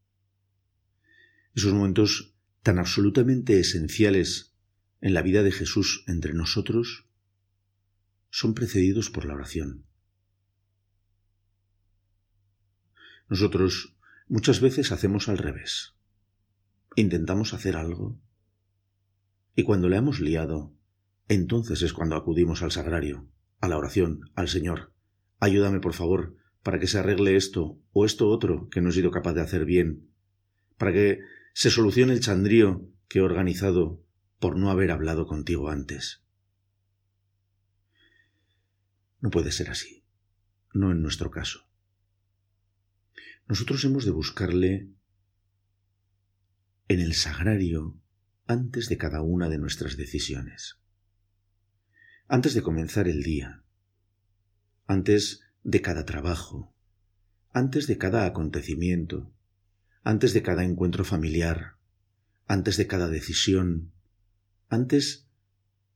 Esos 1.54 1.73
momentos 1.73 2.35
tan 2.62 2.78
absolutamente 2.78 3.61
esenciales 3.61 4.54
en 5.00 5.14
la 5.14 5.23
vida 5.23 5.42
de 5.42 5.52
Jesús 5.52 6.04
entre 6.09 6.35
nosotros 6.35 7.06
son 8.30 8.54
precedidos 8.54 9.11
por 9.11 9.25
la 9.25 9.35
oración. 9.35 9.87
Nosotros 13.28 13.97
muchas 14.28 14.61
veces 14.61 14.90
hacemos 14.90 15.28
al 15.28 15.38
revés. 15.38 15.94
Intentamos 16.97 17.54
hacer 17.54 17.76
algo 17.76 18.21
y 19.54 19.62
cuando 19.62 19.88
le 19.88 19.97
hemos 19.97 20.21
liado, 20.21 20.75
entonces 21.28 21.83
es 21.83 21.92
cuando 21.92 22.16
acudimos 22.16 22.62
al 22.62 22.73
sagrario, 22.73 23.28
a 23.61 23.68
la 23.68 23.78
oración, 23.78 24.30
al 24.35 24.49
Señor. 24.49 24.92
Ayúdame, 25.38 25.80
por 25.80 25.94
favor, 25.94 26.37
para 26.64 26.80
que 26.80 26.88
se 26.88 26.99
arregle 26.99 27.37
esto 27.37 27.78
o 27.92 28.06
esto 28.06 28.28
otro 28.28 28.68
que 28.71 28.80
no 28.80 28.88
he 28.88 28.92
sido 28.92 29.11
capaz 29.11 29.35
de 29.35 29.42
hacer 29.42 29.66
bien, 29.66 30.11
para 30.78 30.92
que 30.92 31.21
se 31.52 31.71
solucione 31.71 32.14
el 32.14 32.21
chandrío 32.21 32.90
que 33.06 33.18
he 33.18 33.23
organizado 33.23 34.02
por 34.40 34.56
no 34.56 34.71
haber 34.71 34.90
hablado 34.90 35.26
contigo 35.26 35.68
antes. 35.68 36.25
No 39.21 39.30
puede 39.30 39.52
ser 39.52 39.71
así, 39.71 40.04
no 40.73 40.90
en 40.90 41.02
nuestro 41.02 41.30
caso. 41.30 41.68
Nosotros 43.47 43.85
hemos 43.85 44.06
de 44.06 44.11
buscarle 44.11 44.88
en 46.88 47.00
el 47.00 47.12
sagrario 47.12 48.00
antes 48.47 48.88
de 48.88 48.97
cada 48.97 49.21
una 49.21 49.50
de 49.50 49.59
nuestras 49.59 49.99
decisiones, 49.99 50.78
antes 52.26 52.54
de 52.54 52.62
comenzar 52.62 53.06
el 53.06 53.23
día, 53.23 53.62
antes 54.87 55.44
de 55.64 55.80
cada 55.80 56.04
trabajo, 56.04 56.73
antes 57.52 57.87
de 57.87 57.97
cada 57.97 58.26
acontecimiento, 58.26 59.33
antes 60.02 60.35
de 60.35 60.42
cada 60.42 60.62
encuentro 60.62 61.04
familiar, 61.04 61.76
antes 62.47 62.76
de 62.76 62.87
cada 62.87 63.09
decisión, 63.09 63.90
antes, 64.68 65.26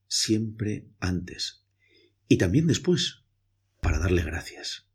siempre 0.06 0.88
antes, 1.00 1.66
y 2.26 2.38
también 2.38 2.66
después, 2.66 3.24
para 3.82 3.98
darle 3.98 4.22
gracias. 4.22 4.88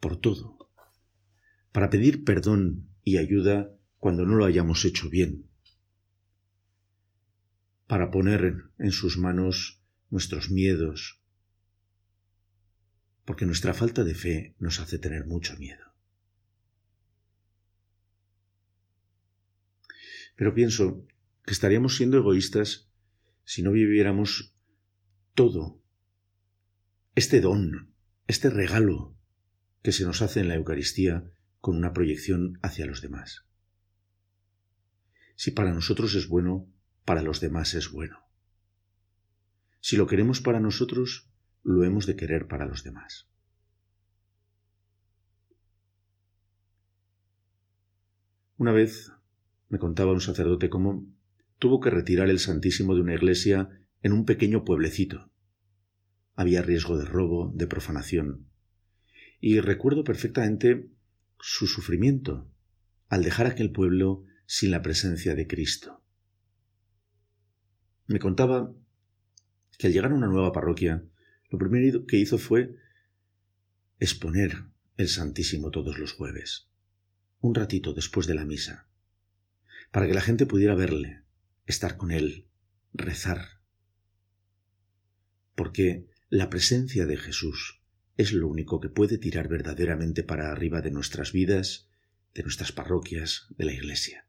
Por 0.00 0.20
todo. 0.20 0.58
Para 1.70 1.90
pedir 1.90 2.24
perdón 2.24 2.88
y 3.04 3.18
ayuda 3.18 3.72
cuando 3.98 4.26
no 4.26 4.34
lo 4.34 4.44
hayamos 4.44 4.84
hecho 4.84 5.08
bien. 5.08 5.46
Para 7.86 8.10
poner 8.10 8.64
en 8.78 8.90
sus 8.90 9.16
manos 9.16 9.80
nuestros 10.10 10.50
miedos. 10.50 11.19
Porque 13.30 13.46
nuestra 13.46 13.74
falta 13.74 14.02
de 14.02 14.16
fe 14.16 14.56
nos 14.58 14.80
hace 14.80 14.98
tener 14.98 15.24
mucho 15.24 15.56
miedo. 15.56 15.94
Pero 20.34 20.52
pienso 20.52 21.06
que 21.44 21.52
estaríamos 21.52 21.96
siendo 21.96 22.16
egoístas 22.16 22.90
si 23.44 23.62
no 23.62 23.70
viviéramos 23.70 24.56
todo 25.36 25.80
este 27.14 27.40
don, 27.40 27.94
este 28.26 28.50
regalo 28.50 29.16
que 29.82 29.92
se 29.92 30.04
nos 30.04 30.22
hace 30.22 30.40
en 30.40 30.48
la 30.48 30.56
Eucaristía 30.56 31.30
con 31.60 31.76
una 31.76 31.92
proyección 31.92 32.58
hacia 32.62 32.86
los 32.86 33.00
demás. 33.00 33.46
Si 35.36 35.52
para 35.52 35.72
nosotros 35.72 36.16
es 36.16 36.26
bueno, 36.26 36.68
para 37.04 37.22
los 37.22 37.40
demás 37.40 37.74
es 37.74 37.92
bueno. 37.92 38.28
Si 39.78 39.96
lo 39.96 40.08
queremos 40.08 40.40
para 40.40 40.58
nosotros, 40.58 41.29
lo 41.62 41.84
hemos 41.84 42.06
de 42.06 42.16
querer 42.16 42.46
para 42.46 42.66
los 42.66 42.84
demás. 42.84 43.28
Una 48.56 48.72
vez 48.72 49.12
me 49.68 49.78
contaba 49.78 50.12
un 50.12 50.20
sacerdote 50.20 50.68
cómo 50.68 51.06
tuvo 51.58 51.80
que 51.80 51.90
retirar 51.90 52.28
el 52.28 52.38
Santísimo 52.38 52.94
de 52.94 53.00
una 53.00 53.14
iglesia 53.14 53.70
en 54.02 54.12
un 54.12 54.24
pequeño 54.24 54.64
pueblecito. 54.64 55.30
Había 56.34 56.62
riesgo 56.62 56.98
de 56.98 57.04
robo, 57.04 57.52
de 57.54 57.66
profanación. 57.66 58.46
Y 59.40 59.60
recuerdo 59.60 60.04
perfectamente 60.04 60.90
su 61.38 61.66
sufrimiento 61.66 62.50
al 63.08 63.22
dejar 63.22 63.46
aquel 63.46 63.72
pueblo 63.72 64.24
sin 64.46 64.70
la 64.70 64.82
presencia 64.82 65.34
de 65.34 65.46
Cristo. 65.46 66.02
Me 68.06 68.18
contaba 68.18 68.74
que 69.78 69.86
al 69.86 69.92
llegar 69.92 70.12
a 70.12 70.14
una 70.14 70.26
nueva 70.26 70.52
parroquia, 70.52 71.04
lo 71.50 71.58
primero 71.58 72.06
que 72.06 72.16
hizo 72.16 72.38
fue 72.38 72.76
exponer 73.98 74.64
el 74.96 75.08
Santísimo 75.08 75.70
todos 75.70 75.98
los 75.98 76.12
jueves, 76.12 76.68
un 77.40 77.54
ratito 77.54 77.92
después 77.92 78.26
de 78.26 78.34
la 78.34 78.44
misa, 78.44 78.88
para 79.90 80.06
que 80.06 80.14
la 80.14 80.20
gente 80.20 80.46
pudiera 80.46 80.74
verle, 80.74 81.22
estar 81.66 81.96
con 81.96 82.12
Él, 82.12 82.46
rezar. 82.92 83.60
Porque 85.54 86.06
la 86.28 86.48
presencia 86.48 87.06
de 87.06 87.16
Jesús 87.16 87.80
es 88.16 88.32
lo 88.32 88.46
único 88.46 88.80
que 88.80 88.88
puede 88.88 89.18
tirar 89.18 89.48
verdaderamente 89.48 90.22
para 90.22 90.52
arriba 90.52 90.80
de 90.80 90.90
nuestras 90.90 91.32
vidas, 91.32 91.88
de 92.34 92.42
nuestras 92.42 92.70
parroquias, 92.70 93.46
de 93.56 93.64
la 93.64 93.72
Iglesia. 93.72 94.26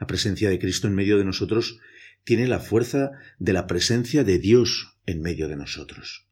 La 0.00 0.06
presencia 0.08 0.50
de 0.50 0.58
Cristo 0.58 0.88
en 0.88 0.94
medio 0.94 1.18
de 1.18 1.24
nosotros 1.24 1.78
tiene 2.24 2.46
la 2.46 2.58
fuerza 2.58 3.12
de 3.38 3.52
la 3.52 3.66
presencia 3.66 4.24
de 4.24 4.38
Dios 4.38 4.98
en 5.06 5.20
medio 5.20 5.48
de 5.48 5.56
nosotros. 5.56 6.26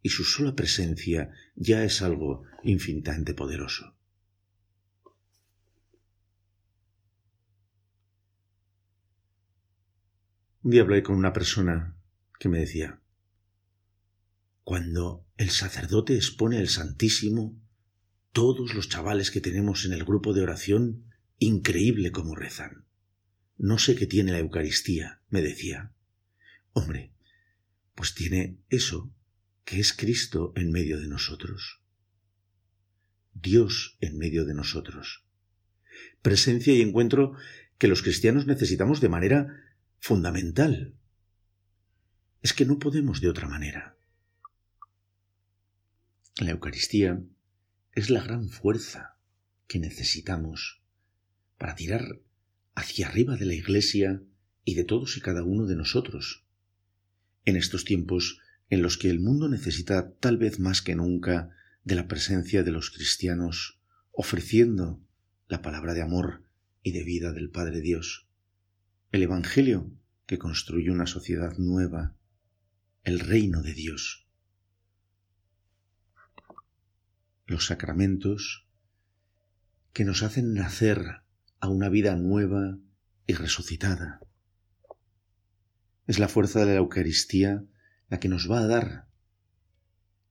Y 0.00 0.08
su 0.08 0.24
sola 0.24 0.56
presencia 0.56 1.30
ya 1.54 1.84
es 1.84 2.02
algo 2.02 2.44
infinitamente 2.64 3.34
poderoso. 3.34 3.94
Un 10.62 10.70
día 10.70 10.82
hablé 10.82 11.02
con 11.02 11.16
una 11.16 11.32
persona 11.32 11.96
que 12.38 12.48
me 12.48 12.60
decía, 12.60 13.00
cuando 14.64 15.26
el 15.36 15.50
sacerdote 15.50 16.14
expone 16.14 16.58
el 16.58 16.68
Santísimo, 16.68 17.60
todos 18.32 18.74
los 18.74 18.88
chavales 18.88 19.30
que 19.30 19.40
tenemos 19.40 19.84
en 19.84 19.92
el 19.92 20.04
grupo 20.04 20.32
de 20.32 20.42
oración, 20.42 21.04
increíble 21.38 22.12
como 22.12 22.36
rezan. 22.36 22.86
No 23.62 23.78
sé 23.78 23.94
qué 23.94 24.08
tiene 24.08 24.32
la 24.32 24.40
Eucaristía, 24.40 25.20
me 25.28 25.40
decía. 25.40 25.92
Hombre, 26.72 27.12
pues 27.94 28.12
tiene 28.12 28.58
eso, 28.70 29.14
que 29.64 29.78
es 29.78 29.92
Cristo 29.92 30.52
en 30.56 30.72
medio 30.72 30.98
de 30.98 31.06
nosotros. 31.06 31.80
Dios 33.34 33.98
en 34.00 34.18
medio 34.18 34.44
de 34.46 34.54
nosotros. 34.54 35.24
Presencia 36.22 36.74
y 36.74 36.80
encuentro 36.80 37.36
que 37.78 37.86
los 37.86 38.02
cristianos 38.02 38.48
necesitamos 38.48 39.00
de 39.00 39.10
manera 39.10 39.46
fundamental. 40.00 40.96
Es 42.40 42.54
que 42.54 42.66
no 42.66 42.80
podemos 42.80 43.20
de 43.20 43.28
otra 43.28 43.46
manera. 43.46 43.96
La 46.38 46.50
Eucaristía 46.50 47.22
es 47.92 48.10
la 48.10 48.24
gran 48.24 48.48
fuerza 48.48 49.18
que 49.68 49.78
necesitamos 49.78 50.82
para 51.58 51.76
tirar 51.76 52.18
hacia 52.74 53.08
arriba 53.08 53.36
de 53.36 53.46
la 53.46 53.54
Iglesia 53.54 54.22
y 54.64 54.74
de 54.74 54.84
todos 54.84 55.16
y 55.16 55.20
cada 55.20 55.42
uno 55.44 55.66
de 55.66 55.76
nosotros. 55.76 56.44
En 57.44 57.56
estos 57.56 57.84
tiempos 57.84 58.38
en 58.70 58.82
los 58.82 58.96
que 58.96 59.10
el 59.10 59.20
mundo 59.20 59.48
necesita 59.48 60.12
tal 60.14 60.38
vez 60.38 60.58
más 60.58 60.82
que 60.82 60.94
nunca 60.94 61.50
de 61.84 61.94
la 61.94 62.08
presencia 62.08 62.62
de 62.62 62.70
los 62.70 62.90
cristianos, 62.90 63.80
ofreciendo 64.12 65.02
la 65.48 65.62
palabra 65.62 65.94
de 65.94 66.02
amor 66.02 66.44
y 66.82 66.92
de 66.92 67.04
vida 67.04 67.32
del 67.32 67.50
Padre 67.50 67.80
Dios 67.80 68.28
el 69.12 69.22
Evangelio 69.22 69.92
que 70.24 70.38
construye 70.38 70.90
una 70.90 71.06
sociedad 71.06 71.58
nueva, 71.58 72.16
el 73.04 73.20
reino 73.20 73.60
de 73.60 73.74
Dios. 73.74 74.26
Los 77.44 77.66
sacramentos 77.66 78.66
que 79.92 80.06
nos 80.06 80.22
hacen 80.22 80.54
nacer 80.54 81.20
a 81.62 81.68
una 81.68 81.88
vida 81.88 82.16
nueva 82.16 82.76
y 83.24 83.34
resucitada. 83.34 84.20
Es 86.08 86.18
la 86.18 86.26
fuerza 86.26 86.58
de 86.66 86.66
la 86.66 86.78
Eucaristía 86.78 87.64
la 88.08 88.18
que 88.18 88.28
nos 88.28 88.50
va 88.50 88.58
a 88.58 88.66
dar 88.66 89.06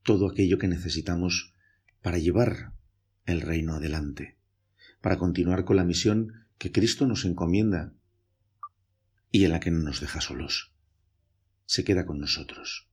todo 0.04 0.30
aquello 0.30 0.58
que 0.58 0.68
necesitamos 0.68 1.56
para 2.02 2.18
llevar 2.18 2.74
el 3.26 3.40
reino 3.40 3.76
adelante, 3.76 4.38
para 5.00 5.18
continuar 5.18 5.64
con 5.64 5.78
la 5.78 5.86
misión 5.86 6.48
que 6.58 6.74
Cristo 6.74 7.08
nos 7.08 7.24
encomienda 7.24 7.94
y 9.32 9.46
en 9.46 9.52
la 9.52 9.62
que 9.62 9.72
no 9.72 9.80
nos 9.80 10.02
deja 10.02 10.20
solos. 10.20 10.74
Se 11.66 11.86
queda 11.86 12.06
con 12.06 12.20
nosotros. 12.20 12.90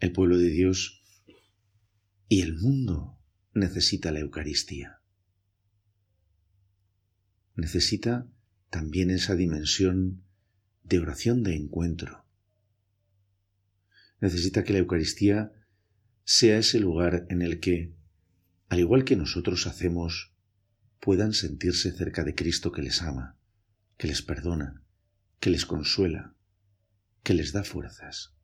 El 0.00 0.12
pueblo 0.12 0.38
de 0.38 0.48
Dios 0.48 1.02
y 2.30 2.40
el 2.40 2.56
mundo 2.56 3.18
necesita 3.52 4.12
la 4.12 4.20
Eucaristía. 4.20 5.01
Necesita 7.54 8.26
también 8.70 9.10
esa 9.10 9.34
dimensión 9.34 10.22
de 10.82 10.98
oración 10.98 11.42
de 11.42 11.54
encuentro. 11.54 12.24
Necesita 14.20 14.64
que 14.64 14.72
la 14.72 14.78
Eucaristía 14.80 15.52
sea 16.24 16.58
ese 16.58 16.80
lugar 16.80 17.26
en 17.28 17.42
el 17.42 17.60
que, 17.60 17.92
al 18.68 18.80
igual 18.80 19.04
que 19.04 19.16
nosotros 19.16 19.66
hacemos, 19.66 20.32
puedan 21.00 21.32
sentirse 21.32 21.92
cerca 21.92 22.24
de 22.24 22.34
Cristo 22.34 22.72
que 22.72 22.82
les 22.82 23.02
ama 23.02 23.36
que 24.02 24.08
les 24.08 24.22
perdona, 24.22 24.82
que 25.38 25.50
les 25.50 25.64
consuela, 25.64 26.34
que 27.22 27.34
les 27.34 27.52
da 27.52 27.62
fuerzas. 27.62 28.34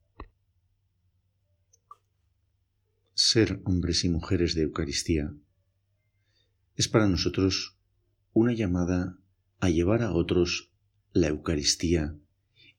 Ser 3.14 3.61
hombres 3.64 4.05
y 4.05 4.09
mujeres 4.09 4.55
de 4.55 4.62
Eucaristía 4.62 5.35
es 6.77 6.87
para 6.87 7.09
nosotros 7.09 7.77
una 8.38 8.53
llamada 8.53 9.18
a 9.59 9.68
llevar 9.68 10.01
a 10.03 10.12
otros 10.12 10.70
la 11.12 11.27
Eucaristía 11.27 12.14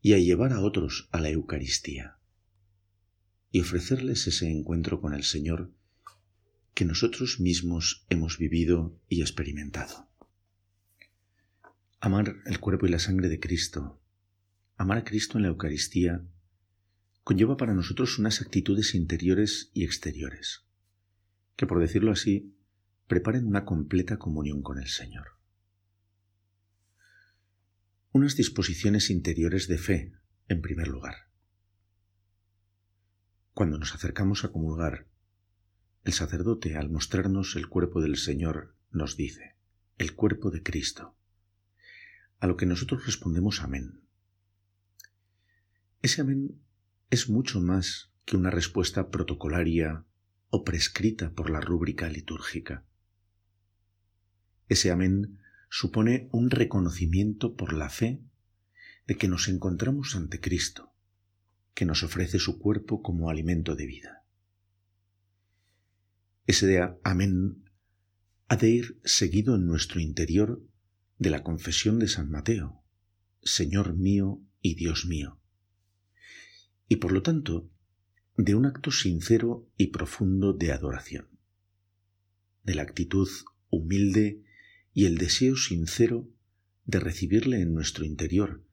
y 0.02 0.14
a 0.14 0.18
llevar 0.18 0.54
a 0.54 0.62
otros 0.62 1.10
a 1.12 1.20
la 1.20 1.32
Eucaristía 1.32 2.18
y 3.52 3.60
ofrecerles 3.60 4.26
ese 4.26 4.50
encuentro 4.50 5.02
con 5.02 5.14
el 5.14 5.26
Señor 5.26 5.74
que 6.74 6.86
nosotros 6.86 7.42
mismos 7.42 8.06
hemos 8.08 8.38
vivido 8.38 8.98
y 9.10 9.20
experimentado. 9.20 10.08
Amar 12.00 12.38
el 12.46 12.62
cuerpo 12.62 12.86
y 12.86 12.92
la 12.92 13.00
sangre 13.00 13.28
de 13.28 13.42
Cristo, 13.42 14.00
amar 14.78 15.00
a 15.00 15.04
Cristo 15.04 15.38
en 15.38 15.42
la 15.42 15.50
Eucaristía, 15.50 16.24
conlleva 17.26 17.58
para 17.58 17.74
nosotros 17.74 18.18
unas 18.18 18.40
actitudes 18.40 18.96
interiores 18.96 19.72
y 19.74 19.84
exteriores, 19.84 20.64
que 21.58 21.68
por 21.68 21.82
decirlo 21.82 22.14
así, 22.14 22.56
preparen 23.08 23.46
una 23.46 23.66
completa 23.66 24.16
comunión 24.16 24.62
con 24.62 24.80
el 24.80 24.88
Señor. 24.88 25.39
Unas 28.12 28.36
disposiciones 28.36 29.12
interiores 29.12 29.68
de 29.68 29.78
fe, 29.78 30.14
en 30.48 30.64
primer 30.64 30.88
lugar. 30.88 31.30
Cuando 33.54 33.78
nos 33.78 33.94
acercamos 33.94 34.44
a 34.44 34.52
comulgar, 34.52 35.06
el 36.04 36.14
sacerdote, 36.14 36.76
al 36.76 36.90
mostrarnos 36.90 37.56
el 37.56 37.70
cuerpo 37.70 38.02
del 38.02 38.18
Señor, 38.18 38.76
nos 38.90 39.16
dice, 39.16 39.56
el 40.00 40.16
cuerpo 40.16 40.50
de 40.50 40.64
Cristo, 40.64 41.16
a 42.40 42.48
lo 42.48 42.58
que 42.58 42.66
nosotros 42.66 43.06
respondemos 43.06 43.62
amén. 43.62 44.02
Ese 46.02 46.22
amén 46.22 46.60
es 47.12 47.30
mucho 47.30 47.62
más 47.62 48.12
que 48.26 48.38
una 48.38 48.50
respuesta 48.50 49.12
protocolaria 49.12 50.04
o 50.50 50.64
prescrita 50.64 51.32
por 51.34 51.52
la 51.52 51.62
rúbrica 51.62 52.10
litúrgica. 52.10 52.84
Ese 54.68 54.90
amén 54.90 55.38
supone 55.70 56.28
un 56.32 56.50
reconocimiento 56.50 57.56
por 57.56 57.74
la 57.74 57.90
fe 57.90 58.22
de 59.08 59.18
que 59.18 59.28
nos 59.28 59.48
encontramos 59.48 60.16
ante 60.16 60.40
Cristo, 60.40 60.94
que 61.74 61.86
nos 61.86 62.04
ofrece 62.04 62.40
su 62.40 62.60
cuerpo 62.60 63.02
como 63.02 63.30
alimento 63.30 63.76
de 63.76 63.86
vida. 63.86 64.26
Ese 66.46 66.80
amén 67.04 67.64
ha 68.48 68.58
de 68.58 68.70
ir 68.70 69.00
seguido 69.04 69.56
en 69.56 69.68
nuestro 69.68 70.00
interior 70.00 70.64
de 71.20 71.30
la 71.30 71.44
confesión 71.44 72.00
de 72.00 72.08
San 72.08 72.30
Mateo, 72.32 72.84
Señor 73.44 73.96
mío 73.96 74.42
y 74.62 74.76
Dios 74.76 75.06
mío, 75.06 75.40
y 76.88 76.96
por 76.96 77.12
lo 77.12 77.22
tanto 77.22 77.70
de 78.36 78.56
un 78.56 78.66
acto 78.66 78.90
sincero 78.90 79.70
y 79.78 79.88
profundo 79.88 80.54
de 80.54 80.72
adoración, 80.72 81.28
de 82.64 82.76
la 82.76 82.82
actitud 82.82 83.30
humilde 83.70 84.44
y 84.94 85.06
el 85.06 85.18
deseo 85.18 85.56
sincero 85.56 86.28
de 86.86 87.00
recibirle 87.00 87.62
en 87.62 87.74
nuestro 87.74 88.06
interior 88.06 88.64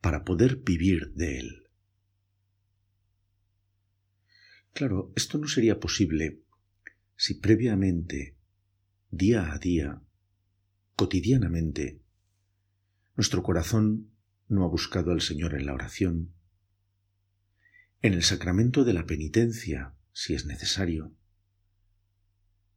para 0.00 0.24
poder 0.24 0.56
vivir 0.56 1.12
de 1.14 1.38
él. 1.38 1.68
Claro, 4.72 5.12
esto 5.16 5.38
no 5.38 5.48
sería 5.48 5.78
posible 5.78 6.42
si 7.16 7.34
previamente, 7.34 8.36
día 9.10 9.52
a 9.52 9.58
día, 9.58 10.00
cotidianamente, 10.96 12.00
nuestro 13.14 13.42
corazón 13.42 14.10
no 14.48 14.64
ha 14.64 14.68
buscado 14.68 15.12
al 15.12 15.20
Señor 15.20 15.54
en 15.54 15.66
la 15.66 15.74
oración, 15.74 16.32
en 18.00 18.14
el 18.14 18.22
sacramento 18.22 18.84
de 18.84 18.94
la 18.94 19.04
penitencia, 19.04 19.94
si 20.12 20.32
es 20.34 20.46
necesario, 20.46 21.14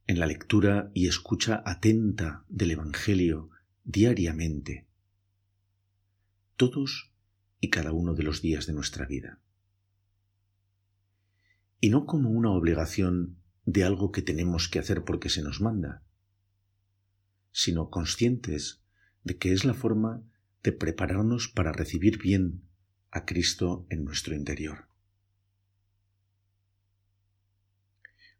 en 0.06 0.18
la 0.18 0.26
lectura 0.26 0.90
y 0.92 1.08
escucha 1.08 1.62
atenta 1.64 2.44
del 2.48 2.72
Evangelio 2.72 3.50
diariamente, 3.84 4.86
todos 6.56 7.10
y 7.60 7.70
cada 7.70 7.92
uno 7.92 8.14
de 8.14 8.22
los 8.22 8.42
días 8.42 8.66
de 8.66 8.74
nuestra 8.74 9.06
vida. 9.06 9.40
Y 11.80 11.90
no 11.90 12.06
como 12.06 12.30
una 12.30 12.50
obligación 12.50 13.38
de 13.64 13.84
algo 13.84 14.12
que 14.12 14.22
tenemos 14.22 14.68
que 14.68 14.78
hacer 14.78 15.04
porque 15.04 15.30
se 15.30 15.42
nos 15.42 15.60
manda, 15.60 16.02
sino 17.52 17.88
conscientes 17.88 18.82
de 19.22 19.38
que 19.38 19.52
es 19.52 19.64
la 19.64 19.74
forma 19.74 20.22
de 20.62 20.72
prepararnos 20.72 21.48
para 21.48 21.72
recibir 21.72 22.18
bien 22.18 22.62
a 23.10 23.24
Cristo 23.24 23.86
en 23.88 24.04
nuestro 24.04 24.34
interior. 24.34 24.88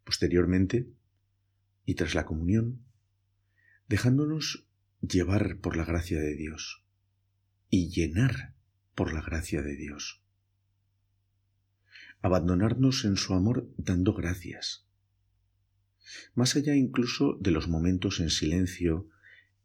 Posteriormente, 0.03 0.87
y 1.85 1.95
tras 1.95 2.15
la 2.15 2.25
comunión, 2.25 2.83
dejándonos 3.87 4.65
llevar 5.01 5.59
por 5.59 5.77
la 5.77 5.85
gracia 5.85 6.19
de 6.19 6.35
Dios 6.35 6.83
y 7.69 7.89
llenar 7.89 8.55
por 8.95 9.13
la 9.13 9.21
gracia 9.21 9.61
de 9.61 9.75
Dios. 9.75 10.21
Abandonarnos 12.21 13.05
en 13.05 13.17
su 13.17 13.33
amor 13.33 13.69
dando 13.77 14.13
gracias. 14.13 14.87
Más 16.33 16.55
allá 16.55 16.75
incluso 16.75 17.37
de 17.39 17.51
los 17.51 17.67
momentos 17.67 18.19
en 18.19 18.29
silencio 18.29 19.09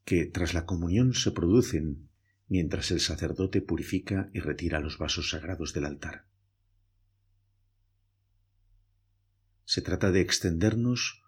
que 0.04 0.26
tras 0.26 0.54
la 0.54 0.66
comunión 0.66 1.14
se 1.14 1.30
producen 1.30 2.08
mientras 2.48 2.90
el 2.90 3.00
sacerdote 3.00 3.62
purifica 3.62 4.28
y 4.34 4.40
retira 4.40 4.80
los 4.80 4.98
vasos 4.98 5.30
sagrados 5.30 5.72
del 5.72 5.84
altar. 5.84 6.26
Se 9.64 9.82
trata 9.82 10.10
de 10.10 10.20
extendernos 10.20 11.19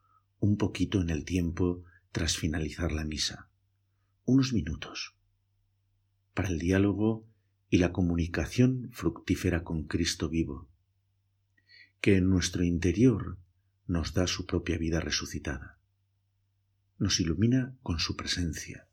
un 0.42 0.56
poquito 0.56 1.00
en 1.00 1.08
el 1.10 1.24
tiempo 1.24 1.84
tras 2.10 2.36
finalizar 2.36 2.90
la 2.90 3.04
misa, 3.04 3.48
unos 4.24 4.52
minutos, 4.52 5.14
para 6.34 6.48
el 6.48 6.58
diálogo 6.58 7.28
y 7.70 7.78
la 7.78 7.92
comunicación 7.92 8.90
fructífera 8.90 9.62
con 9.62 9.84
Cristo 9.84 10.28
vivo, 10.28 10.68
que 12.00 12.16
en 12.16 12.28
nuestro 12.28 12.64
interior 12.64 13.38
nos 13.86 14.14
da 14.14 14.26
su 14.26 14.44
propia 14.44 14.78
vida 14.78 14.98
resucitada, 14.98 15.78
nos 16.98 17.20
ilumina 17.20 17.76
con 17.84 18.00
su 18.00 18.16
presencia, 18.16 18.88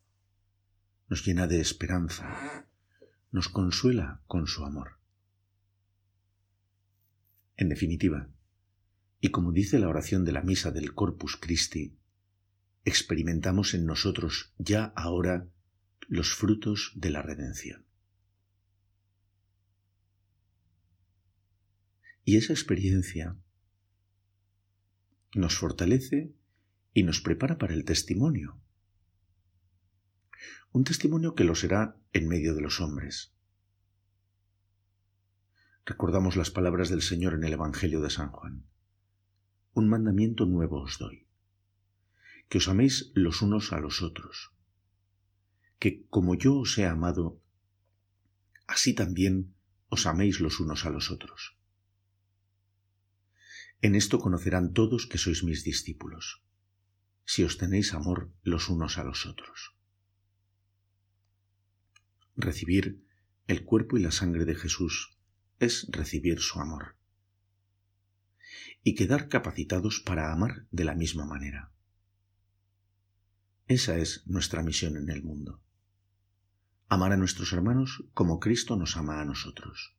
nos 1.08 1.26
llena 1.26 1.48
de 1.48 1.62
esperanza, 1.62 2.68
nos 3.32 3.50
consuela 3.50 4.22
con 4.28 4.46
su 4.46 4.66
amor. 4.66 5.00
En 7.58 7.70
definitiva, 7.70 8.30
y 9.22 9.32
como 9.32 9.52
dice 9.52 9.80
la 9.80 9.90
oración 9.90 10.24
de 10.24 10.32
la 10.32 10.42
misa 10.42 10.72
del 10.72 10.94
Corpus 10.94 11.36
Christi, 11.36 11.98
experimentamos 12.86 13.74
en 13.74 13.86
nosotros 13.86 14.54
ya 14.58 14.86
ahora 14.96 15.50
los 16.08 16.34
frutos 16.34 16.94
de 16.96 17.10
la 17.10 17.22
redención. 17.22 17.86
Y 22.24 22.38
esa 22.38 22.54
experiencia 22.54 23.36
nos 25.36 25.58
fortalece 25.58 26.34
y 26.94 27.04
nos 27.04 27.20
prepara 27.22 27.58
para 27.58 27.74
el 27.74 27.84
testimonio. 27.84 28.60
Un 30.72 30.84
testimonio 30.84 31.36
que 31.36 31.44
lo 31.44 31.56
será 31.56 31.98
en 32.14 32.28
medio 32.28 32.56
de 32.56 32.62
los 32.62 32.80
hombres. 32.80 33.34
Recordamos 35.86 36.36
las 36.36 36.52
palabras 36.52 36.90
del 36.90 37.02
Señor 37.02 37.34
en 37.34 37.44
el 37.44 37.54
Evangelio 37.54 38.00
de 38.00 38.12
San 38.12 38.30
Juan 38.30 38.70
un 39.80 39.88
mandamiento 39.88 40.46
nuevo 40.46 40.84
os 40.84 41.00
doy, 41.00 41.26
que 42.50 42.60
os 42.60 42.68
améis 42.68 43.12
los 43.16 43.42
unos 43.42 43.72
a 43.72 43.80
los 43.80 44.04
otros, 44.04 44.52
que 45.80 46.04
como 46.14 46.36
yo 46.36 46.52
os 46.60 46.78
he 46.78 46.86
amado, 46.86 47.40
así 48.68 48.92
también 48.94 49.56
os 49.88 50.06
améis 50.06 50.44
los 50.44 50.60
unos 50.60 50.86
a 50.86 50.90
los 50.92 51.10
otros. 51.16 51.56
En 53.82 53.96
esto 53.96 54.20
conocerán 54.20 54.74
todos 54.74 55.08
que 55.08 55.22
sois 55.24 55.40
mis 55.48 55.64
discípulos, 55.64 56.44
si 57.24 57.48
os 57.48 57.56
tenéis 57.56 57.96
amor 57.96 58.20
los 58.44 58.68
unos 58.68 59.00
a 59.00 59.04
los 59.08 59.26
otros. 59.26 59.80
Recibir 62.36 63.08
el 63.48 63.64
cuerpo 63.64 63.98
y 63.98 64.02
la 64.04 64.12
sangre 64.12 64.44
de 64.44 64.56
Jesús 64.56 65.16
es 65.60 65.88
recibir 65.92 66.40
su 66.40 66.60
amor 66.60 66.99
y 68.90 68.96
quedar 68.96 69.30
capacitados 69.30 70.02
para 70.04 70.34
amar 70.34 70.66
de 70.72 70.84
la 70.84 70.96
misma 70.96 71.24
manera. 71.24 71.72
Esa 73.68 74.00
es 74.00 74.24
nuestra 74.26 74.64
misión 74.64 74.98
en 74.98 75.12
el 75.12 75.22
mundo. 75.22 75.62
Amar 76.88 77.14
a 77.14 77.18
nuestros 77.18 77.54
hermanos 77.54 78.04
como 78.16 78.40
Cristo 78.40 78.78
nos 78.78 78.98
ama 78.98 79.22
a 79.22 79.26
nosotros. 79.26 79.96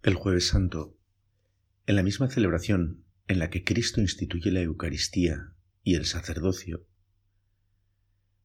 El 0.00 0.14
jueves 0.14 0.48
santo, 0.48 0.96
en 1.84 1.96
la 1.96 2.02
misma 2.02 2.30
celebración 2.30 3.04
en 3.26 3.40
la 3.40 3.50
que 3.50 3.64
Cristo 3.64 4.00
instituye 4.00 4.50
la 4.50 4.62
Eucaristía 4.62 5.52
y 5.82 5.96
el 5.96 6.06
sacerdocio, 6.06 6.86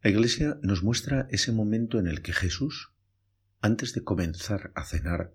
la 0.01 0.09
Iglesia 0.09 0.59
nos 0.61 0.83
muestra 0.83 1.25
ese 1.29 1.53
momento 1.53 1.99
en 1.99 2.07
el 2.07 2.21
que 2.21 2.33
Jesús, 2.33 2.91
antes 3.61 3.93
de 3.93 4.03
comenzar 4.03 4.73
a 4.75 4.83
cenar, 4.83 5.33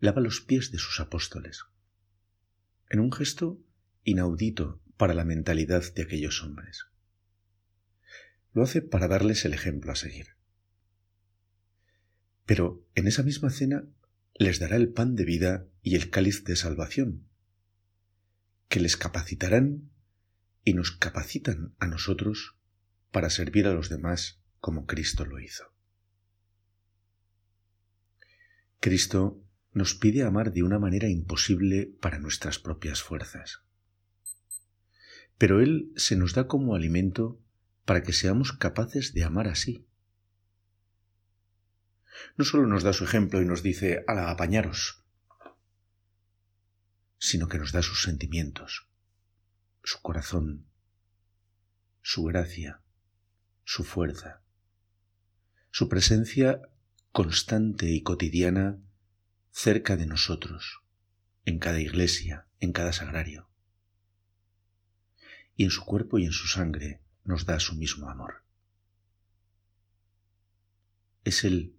lava 0.00 0.20
los 0.20 0.40
pies 0.40 0.70
de 0.70 0.78
sus 0.78 1.00
apóstoles, 1.00 1.64
en 2.88 3.00
un 3.00 3.12
gesto 3.12 3.60
inaudito 4.04 4.80
para 4.96 5.14
la 5.14 5.24
mentalidad 5.24 5.82
de 5.94 6.02
aquellos 6.02 6.42
hombres. 6.42 6.86
Lo 8.52 8.62
hace 8.62 8.82
para 8.82 9.08
darles 9.08 9.44
el 9.44 9.52
ejemplo 9.52 9.92
a 9.92 9.96
seguir. 9.96 10.36
Pero 12.46 12.86
en 12.94 13.06
esa 13.06 13.22
misma 13.22 13.50
cena 13.50 13.84
les 14.34 14.58
dará 14.58 14.76
el 14.76 14.90
pan 14.90 15.16
de 15.16 15.24
vida 15.24 15.66
y 15.82 15.96
el 15.96 16.10
cáliz 16.10 16.44
de 16.44 16.56
salvación, 16.56 17.26
que 18.68 18.80
les 18.80 18.96
capacitarán 18.96 19.90
y 20.64 20.74
nos 20.74 20.90
capacitan 20.92 21.74
a 21.78 21.86
nosotros 21.86 22.56
para 23.10 23.30
servir 23.30 23.66
a 23.66 23.72
los 23.72 23.88
demás 23.88 24.40
como 24.60 24.86
Cristo 24.86 25.24
lo 25.24 25.40
hizo. 25.40 25.72
Cristo 28.80 29.42
nos 29.76 29.94
pide 29.94 30.22
amar 30.22 30.54
de 30.54 30.62
una 30.62 30.78
manera 30.78 31.06
imposible 31.06 31.94
para 32.00 32.18
nuestras 32.18 32.58
propias 32.58 33.02
fuerzas. 33.02 33.60
Pero 35.36 35.60
Él 35.60 35.92
se 35.96 36.16
nos 36.16 36.32
da 36.32 36.46
como 36.46 36.74
alimento 36.74 37.38
para 37.84 38.02
que 38.02 38.14
seamos 38.14 38.54
capaces 38.54 39.12
de 39.12 39.24
amar 39.24 39.48
así. 39.48 39.86
No 42.38 42.46
solo 42.46 42.66
nos 42.66 42.84
da 42.84 42.94
su 42.94 43.04
ejemplo 43.04 43.42
y 43.42 43.44
nos 43.44 43.62
dice, 43.62 44.02
ala, 44.06 44.30
apañaros, 44.30 45.04
sino 47.18 47.46
que 47.46 47.58
nos 47.58 47.72
da 47.72 47.82
sus 47.82 48.00
sentimientos, 48.00 48.88
su 49.82 50.00
corazón, 50.00 50.70
su 52.00 52.24
gracia, 52.24 52.80
su 53.64 53.84
fuerza, 53.84 54.40
su 55.70 55.90
presencia 55.90 56.62
constante 57.12 57.90
y 57.90 58.02
cotidiana 58.02 58.80
cerca 59.58 59.96
de 59.96 60.04
nosotros, 60.04 60.82
en 61.46 61.58
cada 61.58 61.80
iglesia, 61.80 62.46
en 62.60 62.72
cada 62.72 62.92
sagrario. 62.92 63.48
Y 65.54 65.64
en 65.64 65.70
su 65.70 65.82
cuerpo 65.86 66.18
y 66.18 66.26
en 66.26 66.32
su 66.32 66.46
sangre 66.46 67.00
nos 67.24 67.46
da 67.46 67.58
su 67.58 67.74
mismo 67.74 68.10
amor. 68.10 68.44
Es 71.24 71.42
Él 71.42 71.74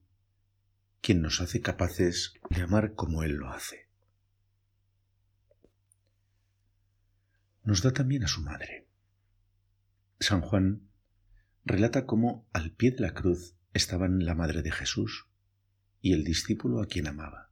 quien 1.02 1.22
nos 1.22 1.40
hace 1.40 1.62
capaces 1.62 2.34
de 2.50 2.63
amar 2.63 2.96
como 2.96 3.22
Él 3.22 3.34
lo 3.34 3.52
hace. 3.52 3.88
Nos 7.62 7.84
da 7.84 7.94
también 7.94 8.24
a 8.24 8.28
su 8.28 8.42
madre. 8.42 8.88
San 10.20 10.42
Juan 10.42 10.90
relata 11.63 12.08
cómo 12.08 12.50
al 12.54 12.72
pie 12.72 12.90
de 12.90 13.02
la 13.02 13.13
cruz 13.13 13.56
estaban 13.74 14.26
la 14.26 14.34
madre 14.34 14.63
de 14.63 14.72
Jesús 14.72 15.28
y 16.02 16.13
el 16.13 16.24
discípulo 16.24 16.82
a 16.82 16.88
quien 16.88 17.06
amaba. 17.06 17.46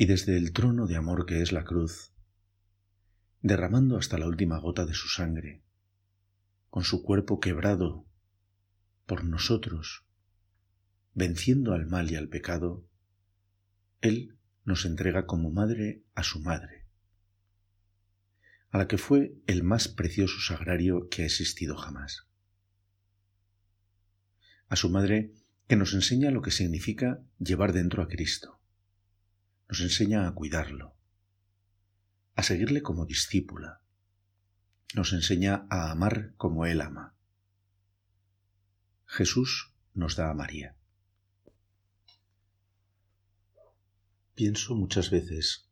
Y 0.00 0.06
desde 0.06 0.38
el 0.38 0.54
trono 0.54 0.86
de 0.86 0.96
amor 0.96 1.26
que 1.26 1.42
es 1.42 1.52
la 1.52 1.62
cruz, 1.62 2.14
derramando 3.42 3.98
hasta 3.98 4.16
la 4.16 4.26
última 4.28 4.58
gota 4.58 4.86
de 4.86 4.94
su 4.94 5.08
sangre, 5.08 5.62
con 6.70 6.84
su 6.84 7.02
cuerpo 7.02 7.38
quebrado 7.38 8.06
por 9.04 9.24
nosotros, 9.24 10.06
venciendo 11.12 11.74
al 11.74 11.84
mal 11.84 12.10
y 12.10 12.16
al 12.16 12.30
pecado, 12.30 12.88
Él 14.00 14.38
nos 14.64 14.86
entrega 14.86 15.26
como 15.26 15.50
madre 15.50 16.02
a 16.14 16.22
su 16.22 16.40
madre, 16.40 16.86
a 18.70 18.78
la 18.78 18.88
que 18.88 18.96
fue 18.96 19.34
el 19.46 19.62
más 19.62 19.88
precioso 19.88 20.40
sagrario 20.40 21.10
que 21.10 21.24
ha 21.24 21.26
existido 21.26 21.76
jamás. 21.76 22.26
A 24.70 24.76
su 24.76 24.88
madre 24.88 25.34
que 25.68 25.76
nos 25.76 25.92
enseña 25.92 26.30
lo 26.30 26.40
que 26.40 26.52
significa 26.52 27.22
llevar 27.38 27.74
dentro 27.74 28.02
a 28.02 28.08
Cristo, 28.08 28.59
nos 29.70 29.80
enseña 29.82 30.26
a 30.26 30.34
cuidarlo, 30.34 30.96
a 32.34 32.42
seguirle 32.42 32.82
como 32.82 33.06
discípula, 33.06 33.80
nos 34.96 35.12
enseña 35.12 35.64
a 35.70 35.92
amar 35.92 36.34
como 36.36 36.66
Él 36.66 36.80
ama. 36.80 37.14
Jesús 39.06 39.72
nos 39.94 40.16
da 40.16 40.28
a 40.28 40.34
María. 40.34 40.74
Pienso 44.34 44.74
muchas 44.74 45.08
veces 45.10 45.70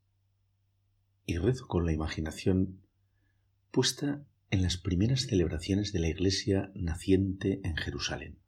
y 1.27 1.39
rezo 1.39 1.67
con 1.67 1.85
la 1.85 1.93
imaginación 1.93 2.81
puesta 3.73 4.25
en 4.51 4.63
las 4.63 4.77
primeras 4.77 5.23
celebraciones 5.23 5.93
de 5.93 5.99
la 5.99 6.09
Iglesia 6.09 6.71
naciente 6.77 7.61
en 7.65 7.77
Jerusalén, 7.77 8.39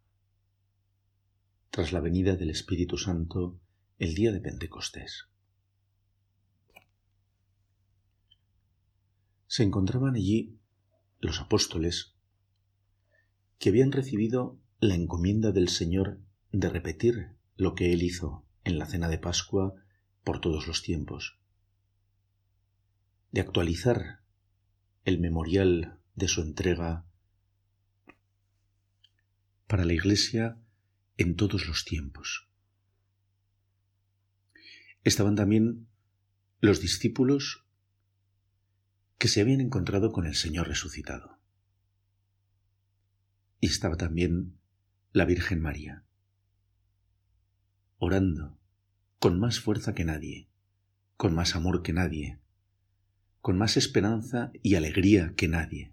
tras 1.71 1.91
la 1.91 1.99
venida 1.99 2.37
del 2.37 2.51
Espíritu 2.51 2.99
Santo 2.99 3.61
el 3.99 4.15
día 4.15 4.31
de 4.31 4.41
Pentecostés. 4.41 5.30
Se 9.51 9.65
encontraban 9.65 10.15
allí 10.15 10.61
los 11.19 11.41
apóstoles 11.41 12.15
que 13.59 13.71
habían 13.71 13.91
recibido 13.91 14.61
la 14.79 14.95
encomienda 14.95 15.51
del 15.51 15.69
Señor 15.69 16.21
de 16.53 16.71
repetir 16.71 17.33
lo 17.57 17.75
que 17.75 17.93
Él 17.93 18.05
hizo 18.05 18.45
en 18.63 18.79
la 18.79 18.87
cena 18.87 19.09
de 19.09 19.19
Pascua 19.19 19.75
por 20.23 20.41
todos 20.41 20.69
los 20.69 20.83
tiempos, 20.83 21.41
de 23.33 23.41
actualizar 23.41 24.21
el 25.05 25.19
memorial 25.19 25.99
de 26.15 26.29
su 26.29 26.43
entrega 26.43 27.05
para 29.67 29.85
la 29.85 29.95
Iglesia 29.95 30.59
en 31.17 31.35
todos 31.35 31.67
los 31.67 31.85
tiempos. 31.85 32.49
Estaban 35.03 35.35
también 35.35 35.89
los 36.61 36.81
discípulos 36.81 37.65
que 39.21 39.29
se 39.29 39.43
habían 39.43 39.61
encontrado 39.61 40.13
con 40.13 40.27
el 40.27 40.35
Señor 40.35 40.67
resucitado. 40.67 41.39
Y 43.61 43.67
estaba 43.67 43.99
también 43.99 44.59
la 45.13 45.27
Virgen 45.27 45.61
María, 45.61 46.05
orando 47.99 48.59
con 49.19 49.39
más 49.39 49.61
fuerza 49.61 49.95
que 49.95 50.07
nadie, 50.07 50.49
con 51.19 51.35
más 51.35 51.55
amor 51.55 51.83
que 51.83 51.93
nadie, 51.93 52.41
con 53.43 53.59
más 53.59 53.77
esperanza 53.77 54.53
y 54.63 54.77
alegría 54.77 55.35
que 55.37 55.49
nadie, 55.49 55.93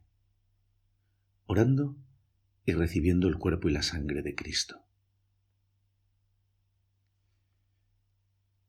orando 1.47 1.97
y 2.63 2.71
recibiendo 2.71 3.27
el 3.27 3.37
cuerpo 3.37 3.67
y 3.67 3.73
la 3.73 3.83
sangre 3.83 4.21
de 4.21 4.35
Cristo. 4.35 4.85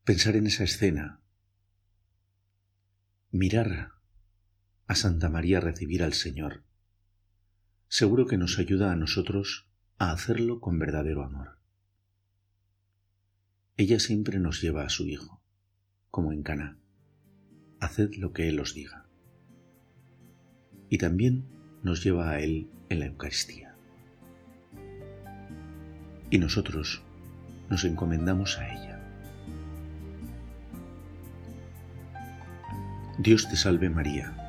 Pensar 0.03 0.35
en 0.35 0.47
esa 0.47 0.65
escena, 0.65 1.21
mirar 3.31 3.98
a 4.89 4.95
Santa 4.95 5.29
María 5.29 5.59
recibir 5.59 6.01
al 6.01 6.13
Señor, 6.13 6.63
seguro 7.89 8.25
que 8.25 8.39
nos 8.39 8.57
ayuda 8.57 8.91
a 8.91 8.95
nosotros 8.95 9.69
a 9.99 10.11
hacerlo 10.11 10.59
con 10.59 10.79
verdadero 10.79 11.23
amor. 11.23 11.59
Ella 13.77 13.99
siempre 13.99 14.39
nos 14.39 14.63
lleva 14.63 14.83
a 14.83 14.89
su 14.89 15.05
Hijo, 15.05 15.43
como 16.09 16.33
en 16.33 16.41
Cana. 16.41 16.79
Haced 17.79 18.15
lo 18.15 18.33
que 18.33 18.49
Él 18.49 18.59
os 18.59 18.73
diga. 18.73 19.05
Y 20.89 20.97
también 20.97 21.45
nos 21.83 22.03
lleva 22.03 22.31
a 22.31 22.39
Él 22.39 22.67
en 22.89 22.99
la 23.01 23.05
Eucaristía. 23.05 23.75
Y 26.31 26.39
nosotros 26.39 27.03
nos 27.69 27.83
encomendamos 27.83 28.57
a 28.57 28.67
ella. 28.73 28.99
Dios 33.19 33.47
te 33.47 33.55
salve 33.55 33.91
María, 33.91 34.48